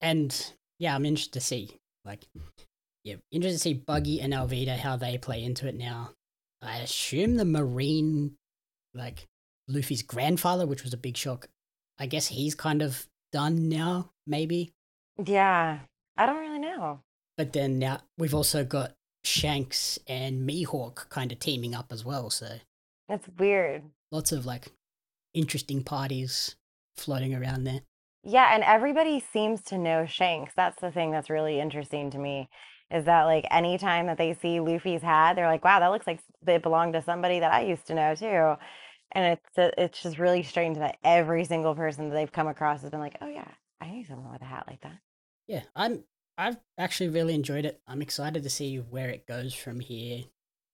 [0.00, 2.24] And yeah, I'm interested to see, like,
[3.04, 6.12] yeah, interested to see Buggy and Alvida how they play into it now.
[6.62, 8.36] I assume the Marine,
[8.94, 9.26] like
[9.68, 11.48] Luffy's grandfather, which was a big shock.
[11.98, 14.72] I guess he's kind of done now, maybe.
[15.22, 15.80] Yeah,
[16.16, 17.00] I don't really know.
[17.36, 18.92] But then now we've also got
[19.24, 22.30] Shanks and Mihawk kind of teaming up as well.
[22.30, 22.48] So
[23.08, 23.82] That's weird.
[24.12, 24.68] Lots of like
[25.34, 26.54] interesting parties
[26.96, 27.80] floating around there.
[28.22, 30.52] Yeah, and everybody seems to know Shanks.
[30.54, 32.48] That's the thing that's really interesting to me
[32.92, 36.20] is that like anytime that they see Luffy's hat, they're like, "Wow, that looks like
[36.46, 38.54] it belonged to somebody that I used to know too."
[39.12, 42.90] And it's it's just really strange that every single person that they've come across has
[42.90, 43.48] been like, "Oh yeah,
[43.80, 44.98] I knew someone with a hat like that."
[45.48, 46.04] Yeah, I'm
[46.38, 47.80] I've actually really enjoyed it.
[47.86, 50.24] I'm excited to see where it goes from here.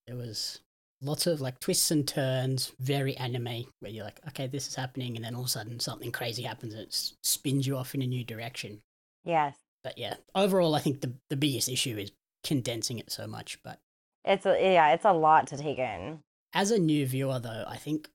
[0.06, 0.60] There was
[1.00, 5.16] lots of like twists and turns, very anime, where you're like, okay, this is happening,
[5.16, 8.02] and then all of a sudden something crazy happens and it spins you off in
[8.02, 8.80] a new direction.
[9.24, 9.56] Yes.
[9.84, 12.10] But yeah, overall, I think the the biggest issue is
[12.44, 13.58] condensing it so much.
[13.62, 13.78] But
[14.24, 16.20] It's a, yeah, it's a lot to take in.
[16.52, 18.08] as a new viewer, though, I think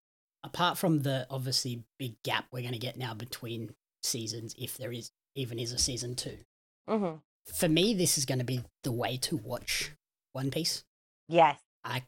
[0.43, 4.91] apart from the obviously big gap we're going to get now between seasons, if there
[4.91, 6.37] is even is a season two,
[6.87, 7.13] hmm
[7.53, 9.91] for me, this is going to be the way to watch
[10.31, 10.83] One Piece.
[11.27, 11.59] Yes.
[11.83, 12.03] I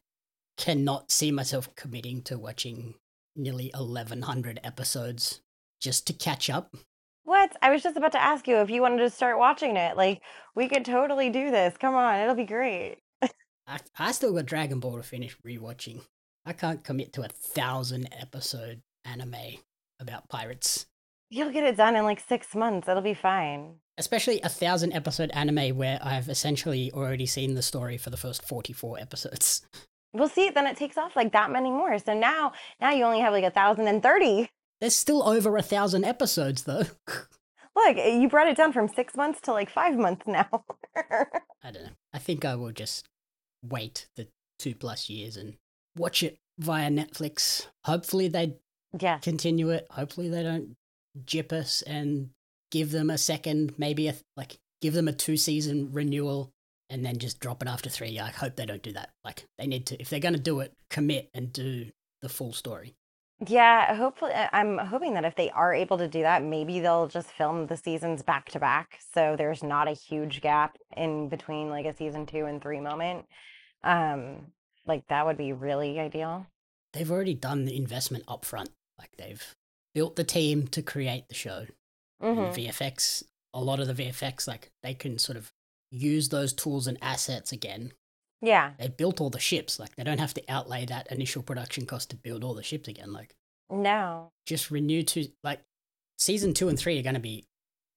[0.58, 2.95] cannot see myself committing to watching
[3.36, 5.41] nearly 1100 episodes
[5.82, 6.76] just to catch up.
[7.24, 7.56] What?
[7.62, 9.97] I was just about to ask you if you wanted to start watching it.
[9.97, 10.22] Like,
[10.56, 11.76] we could totally do this.
[11.78, 12.97] Come on, it'll be great.
[13.68, 16.01] I, I still got Dragon Ball to finish rewatching.
[16.45, 19.36] I can't commit to a thousand episode anime
[19.99, 20.86] about pirates,
[21.32, 22.88] You'll get it done in like six months.
[22.88, 23.76] It'll be fine.
[23.97, 28.47] especially a thousand episode anime where I've essentially already seen the story for the first
[28.47, 29.66] 44 episodes.
[30.16, 30.49] We'll see.
[30.49, 31.97] Then it takes off like that many more.
[31.99, 34.49] So now, now you only have like a thousand and thirty.
[34.82, 36.84] There's still over a thousand episodes though.
[37.76, 40.47] Look, eh, you brought it down from six months to like five months now.
[40.95, 41.89] I don't know.
[42.13, 43.07] I think I will just
[43.63, 44.28] wait the
[44.59, 45.55] two plus years and
[45.97, 47.68] watch it via Netflix.
[47.84, 48.55] Hopefully they
[48.99, 49.24] yes.
[49.24, 49.88] continue it.
[49.91, 50.76] Hopefully they don't
[51.26, 52.30] jip us and
[52.72, 56.51] give them a second, maybe a like give them a two season renewal
[56.89, 58.19] and then just drop it after three.
[58.19, 59.09] I hope they don't do that.
[59.23, 62.95] Like they need to if they're gonna do it, commit and do the full story.
[63.45, 67.07] Yeah, hopefully, I- I'm hoping that if they are able to do that, maybe they'll
[67.09, 68.99] just film the seasons back to back.
[69.13, 73.25] So there's not a huge gap in between like a season two and three moment.
[73.83, 74.47] Um,
[74.86, 76.47] like that would be really ideal.
[76.93, 78.69] They've already done the investment upfront.
[78.97, 79.55] Like they've
[79.93, 81.65] built the team to create the show.
[82.21, 83.23] hmm VFX,
[83.53, 85.51] a lot of the VFX, like they can sort of
[85.96, 87.93] use those tools and assets again.
[88.41, 88.72] Yeah.
[88.78, 92.10] They built all the ships, like they don't have to outlay that initial production cost
[92.12, 93.12] to build all the ships again.
[93.14, 93.36] Like
[93.70, 94.32] No.
[94.46, 95.62] just renew to like
[96.18, 97.46] season two and three are going to be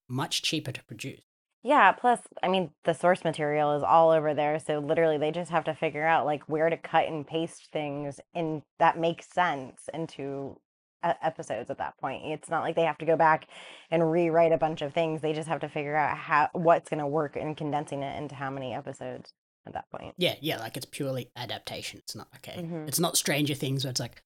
[0.07, 1.21] much cheaper to produce.
[1.61, 5.51] Yeah, plus, I mean, the source material is all over there, so literally they just
[5.51, 9.89] have to figure out like where to cut and paste things in that makes sense
[9.93, 10.57] into
[11.03, 12.23] episodes at that point.
[12.25, 13.47] It's not like they have to go back
[13.91, 15.21] and rewrite a bunch of things.
[15.21, 18.35] They just have to figure out how what's going to work in condensing it into
[18.35, 19.33] how many episodes
[19.65, 20.15] at that point.
[20.17, 21.99] Yeah, yeah, like it's purely adaptation.
[21.99, 22.61] It's not okay.
[22.61, 22.87] Mhm.
[22.87, 24.21] It's not Stranger Things where it's like,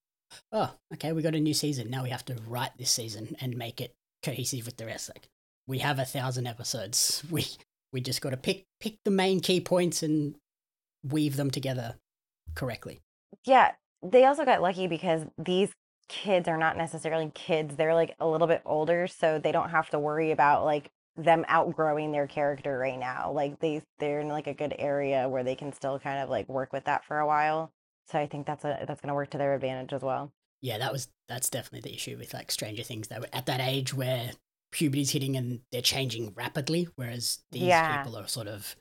[0.52, 1.90] oh, okay, we got a new season.
[1.90, 5.10] Now we have to write this season and make it cohesive with the rest.
[5.14, 5.28] Like
[5.66, 7.22] we have a thousand episodes.
[7.30, 7.46] We
[7.92, 10.34] we just got to pick pick the main key points and
[11.04, 11.94] weave them together
[12.54, 13.00] correctly.
[13.44, 13.72] Yeah,
[14.02, 15.70] they also got lucky because these
[16.22, 17.76] kids are not necessarily kids.
[17.76, 21.44] They're like a little bit older, so they don't have to worry about like them
[21.48, 23.32] outgrowing their character right now.
[23.32, 26.48] Like they they're in like a good area where they can still kind of like
[26.48, 27.70] work with that for a while.
[28.06, 30.32] So I think that's a that's going to work to their advantage as well.
[30.60, 33.08] Yeah, that was that's definitely the issue with like Stranger Things.
[33.08, 34.30] They were at that age where
[34.72, 38.02] puberty's hitting and they're changing rapidly, whereas these Yeah.
[38.02, 38.76] people are sort of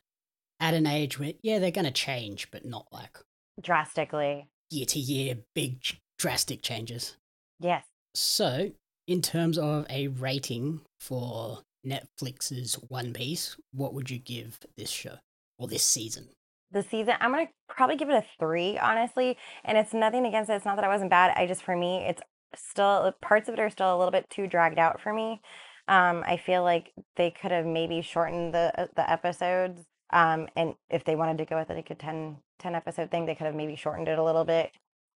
[0.60, 3.18] at an age where yeah they're gonna change, but not like
[3.62, 4.48] Drastically.
[4.70, 5.82] year to year big
[6.18, 7.18] drastic changes.
[7.64, 7.86] Yes.
[8.14, 8.72] So,
[9.08, 15.16] in terms of a rating for Netflix's One Piece, what would you give this show
[15.58, 16.30] or this season?
[16.72, 19.38] The season, I'm gonna probably give it a three, honestly.
[19.64, 20.56] And it's nothing against it.
[20.56, 21.34] It's not that I wasn't bad.
[21.38, 22.22] I just, for me, it's
[22.56, 25.42] still parts of it are still a little bit too dragged out for me.
[25.88, 29.82] Um, I feel like they could have maybe shortened the uh, the episodes.
[30.12, 33.36] Um, and if they wanted to go with like a 10, 10 episode thing, they
[33.36, 34.72] could have maybe shortened it a little bit,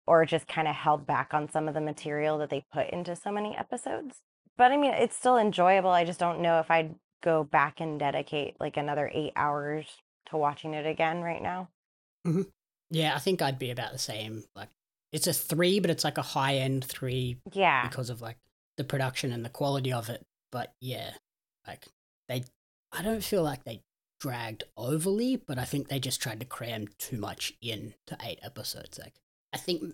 [0.08, 3.16] or just kind of held back on some of the material that they put into
[3.16, 4.22] so many episodes.
[4.58, 5.90] But I mean, it's still enjoyable.
[5.92, 9.86] I just don't know if I'd go back and dedicate like another eight hours
[10.30, 11.70] to watching it again right now.
[12.26, 12.44] Mm-hmm.
[12.90, 14.44] Yeah, I think I'd be about the same.
[14.56, 14.70] Like
[15.12, 17.88] it's a three, but it's like a high end three Yeah.
[17.88, 18.38] because of like
[18.78, 20.24] the production and the quality of it.
[20.52, 21.12] But yeah,
[21.68, 21.86] like
[22.30, 22.44] they,
[22.92, 23.82] I don't feel like they
[24.20, 28.40] dragged overly, but I think they just tried to cram too much in to eight
[28.42, 28.98] episodes.
[28.98, 29.14] Like
[29.54, 29.94] I think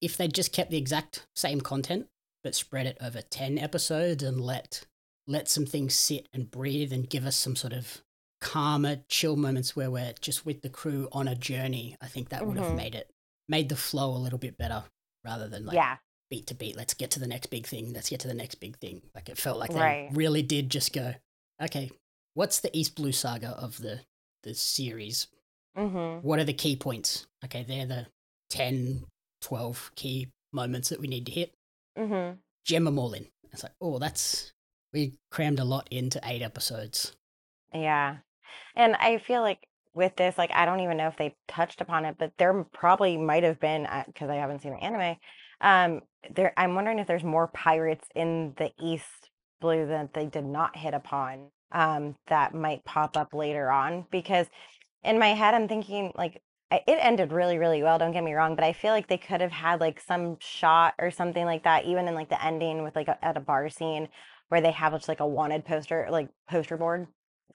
[0.00, 2.08] if they just kept the exact same content
[2.44, 4.84] but spread it over ten episodes and let
[5.28, 8.02] let some things sit and breathe and give us some sort of
[8.40, 12.44] calmer, chill moments where we're just with the crew on a journey, I think that
[12.44, 12.76] would have Mhm.
[12.76, 13.08] made it
[13.48, 14.84] made the flow a little bit better
[15.24, 15.98] rather than like yeah.
[16.30, 16.74] beat to beat.
[16.76, 17.92] Let's get to the next big thing.
[17.92, 19.02] Let's get to the next big thing.
[19.14, 20.08] Like it felt like they Right.
[20.12, 21.14] really did just go,
[21.60, 21.90] okay,
[22.34, 24.00] what's the East Blue saga of the
[24.42, 25.28] the series?
[25.76, 26.26] Mm-hmm.
[26.26, 27.26] What are the key points?
[27.44, 28.06] Okay, they're the
[28.52, 29.04] 10,
[29.40, 31.52] 12 key moments that we need to hit.
[31.98, 32.36] Mm-hmm.
[32.64, 33.26] Gem them all in.
[33.50, 34.52] It's like, oh, that's
[34.92, 37.12] we crammed a lot into eight episodes.
[37.74, 38.18] Yeah.
[38.76, 42.04] And I feel like with this, like, I don't even know if they touched upon
[42.04, 45.16] it, but there probably might have been, because I haven't seen the anime.
[45.60, 46.00] Um,
[46.34, 49.30] there, I'm wondering if there's more pirates in the East
[49.60, 54.06] Blue that they did not hit upon, um, that might pop up later on.
[54.10, 54.46] Because
[55.02, 56.42] in my head, I'm thinking, like,
[56.86, 59.40] it ended really, really well, don't get me wrong, but I feel like they could
[59.40, 62.96] have had, like, some shot or something like that, even in, like, the ending with,
[62.96, 64.08] like, a, at a bar scene
[64.48, 67.06] where they have just, like, a wanted poster, like, poster board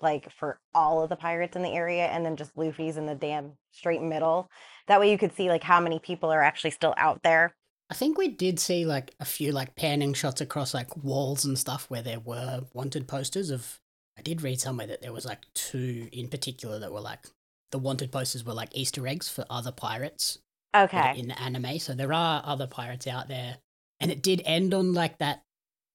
[0.01, 3.15] like for all of the pirates in the area and then just Luffy's in the
[3.15, 4.49] damn straight middle.
[4.87, 7.55] That way you could see like how many people are actually still out there.
[7.89, 11.57] I think we did see like a few like panning shots across like walls and
[11.57, 13.79] stuff where there were wanted posters of.
[14.17, 17.27] I did read somewhere that there was like two in particular that were like
[17.71, 20.39] the wanted posters were like Easter eggs for other pirates
[20.75, 21.17] Okay.
[21.17, 21.79] in the anime.
[21.79, 23.57] So there are other pirates out there,
[23.99, 25.43] and it did end on like that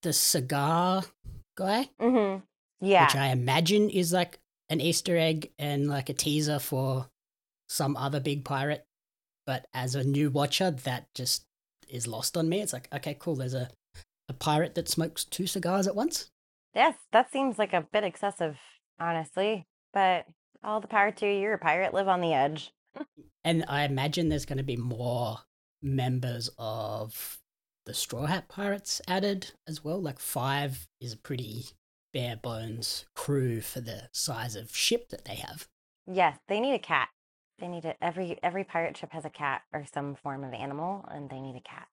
[0.02, 1.04] the cigar
[1.56, 2.42] guy, Mhm.
[2.80, 3.06] Yeah.
[3.06, 7.08] which I imagine is like an Easter egg and like a teaser for
[7.68, 8.84] some other big pirate.
[9.46, 11.44] But as a new watcher, that just
[11.88, 12.60] is lost on me.
[12.60, 13.36] It's like, okay, cool.
[13.36, 13.68] There's a,
[14.28, 16.30] a pirate that smokes two cigars at once.
[16.74, 18.56] Yes, that seems like a bit excessive,
[18.98, 19.66] honestly.
[19.92, 20.26] But
[20.64, 22.72] all the power to you, you're a pirate, live on the edge.
[23.44, 25.38] And I imagine there's going to be more
[25.82, 27.38] members of
[27.86, 30.00] the Straw Hat Pirates added as well.
[30.00, 31.64] Like five is a pretty
[32.12, 35.66] bare bones crew for the size of ship that they have.
[36.06, 37.08] Yes, they need a cat.
[37.58, 41.04] They need a every every pirate ship has a cat or some form of animal,
[41.10, 41.88] and they need a cat.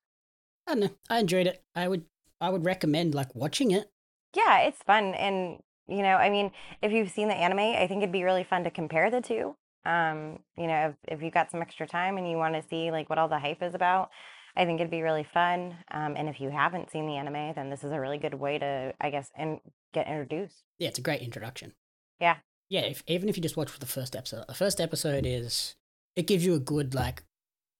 [0.67, 0.89] I don't know.
[1.09, 1.63] I enjoyed it.
[1.75, 2.05] I would
[2.41, 3.89] I would recommend like watching it.
[4.35, 5.15] Yeah, it's fun.
[5.15, 5.59] And,
[5.89, 8.63] you know, I mean, if you've seen the anime, I think it'd be really fun
[8.63, 9.55] to compare the two.
[9.85, 12.91] Um, you know, if, if you've got some extra time and you want to see
[12.91, 14.09] like what all the hype is about,
[14.55, 15.75] I think it'd be really fun.
[15.91, 18.57] Um, and if you haven't seen the anime, then this is a really good way
[18.59, 19.59] to, I guess, and
[19.93, 20.63] get introduced.
[20.77, 21.73] Yeah, it's a great introduction.
[22.19, 22.37] Yeah.
[22.69, 25.75] Yeah, if, even if you just watch the first episode, the first episode is
[26.15, 27.23] it gives you a good like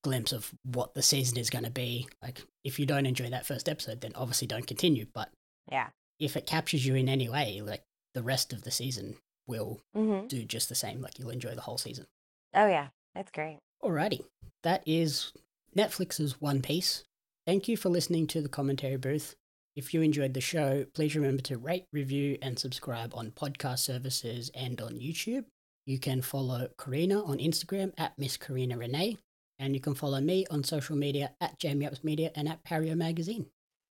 [0.04, 2.08] glimpse of what the season is going to be.
[2.24, 5.06] Like if you don't enjoy that first episode, then obviously don't continue.
[5.14, 5.30] But
[5.70, 5.90] Yeah.
[6.20, 7.84] if it captures you in any way, like
[8.14, 9.16] the rest of the season
[9.48, 10.28] will Mm-hmm.
[10.28, 11.02] do just the same.
[11.02, 12.06] Like you'll enjoy the whole season.
[12.54, 12.88] Oh, yeah.
[13.16, 13.60] that's great.
[13.84, 14.26] Alrighty,
[14.64, 15.32] that is
[15.76, 17.04] Netflix's One Piece.
[17.48, 19.36] Thank you for listening to the commentary booth.
[19.76, 24.52] If you enjoyed the show, please remember to rate, review, and subscribe on podcast services
[24.54, 25.46] and on YouTube.
[25.86, 29.18] You can follow Corrina on Instagram at Miss Corrina Renee,
[29.58, 32.96] and you can follow me on social media at Jamie Apps Media and at Pario
[32.96, 33.46] Magazine.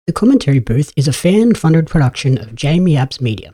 [0.07, 3.53] The Commentary Booth is a fan funded production of Jamie Apps Media.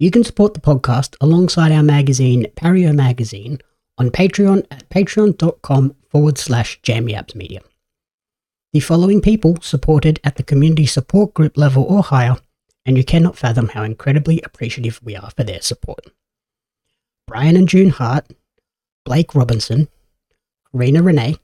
[0.00, 3.58] You can support the podcast alongside our magazine, Pario Magazine,
[3.98, 7.60] on Patreon at patreon.com forward slash Jamie Apps Media.
[8.72, 12.36] The following people supported at the community support group level or higher,
[12.86, 16.06] and you cannot fathom how incredibly appreciative we are for their support.
[17.26, 18.26] Brian and June Hart,
[19.04, 19.88] Blake Robinson,
[20.72, 21.36] Rena Renee,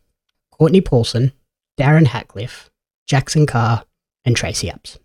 [0.51, 1.33] Courtney Paulson,
[1.79, 2.71] Darren Hatcliffe,
[3.07, 3.85] Jackson Carr,
[4.25, 4.97] and Tracy Apps.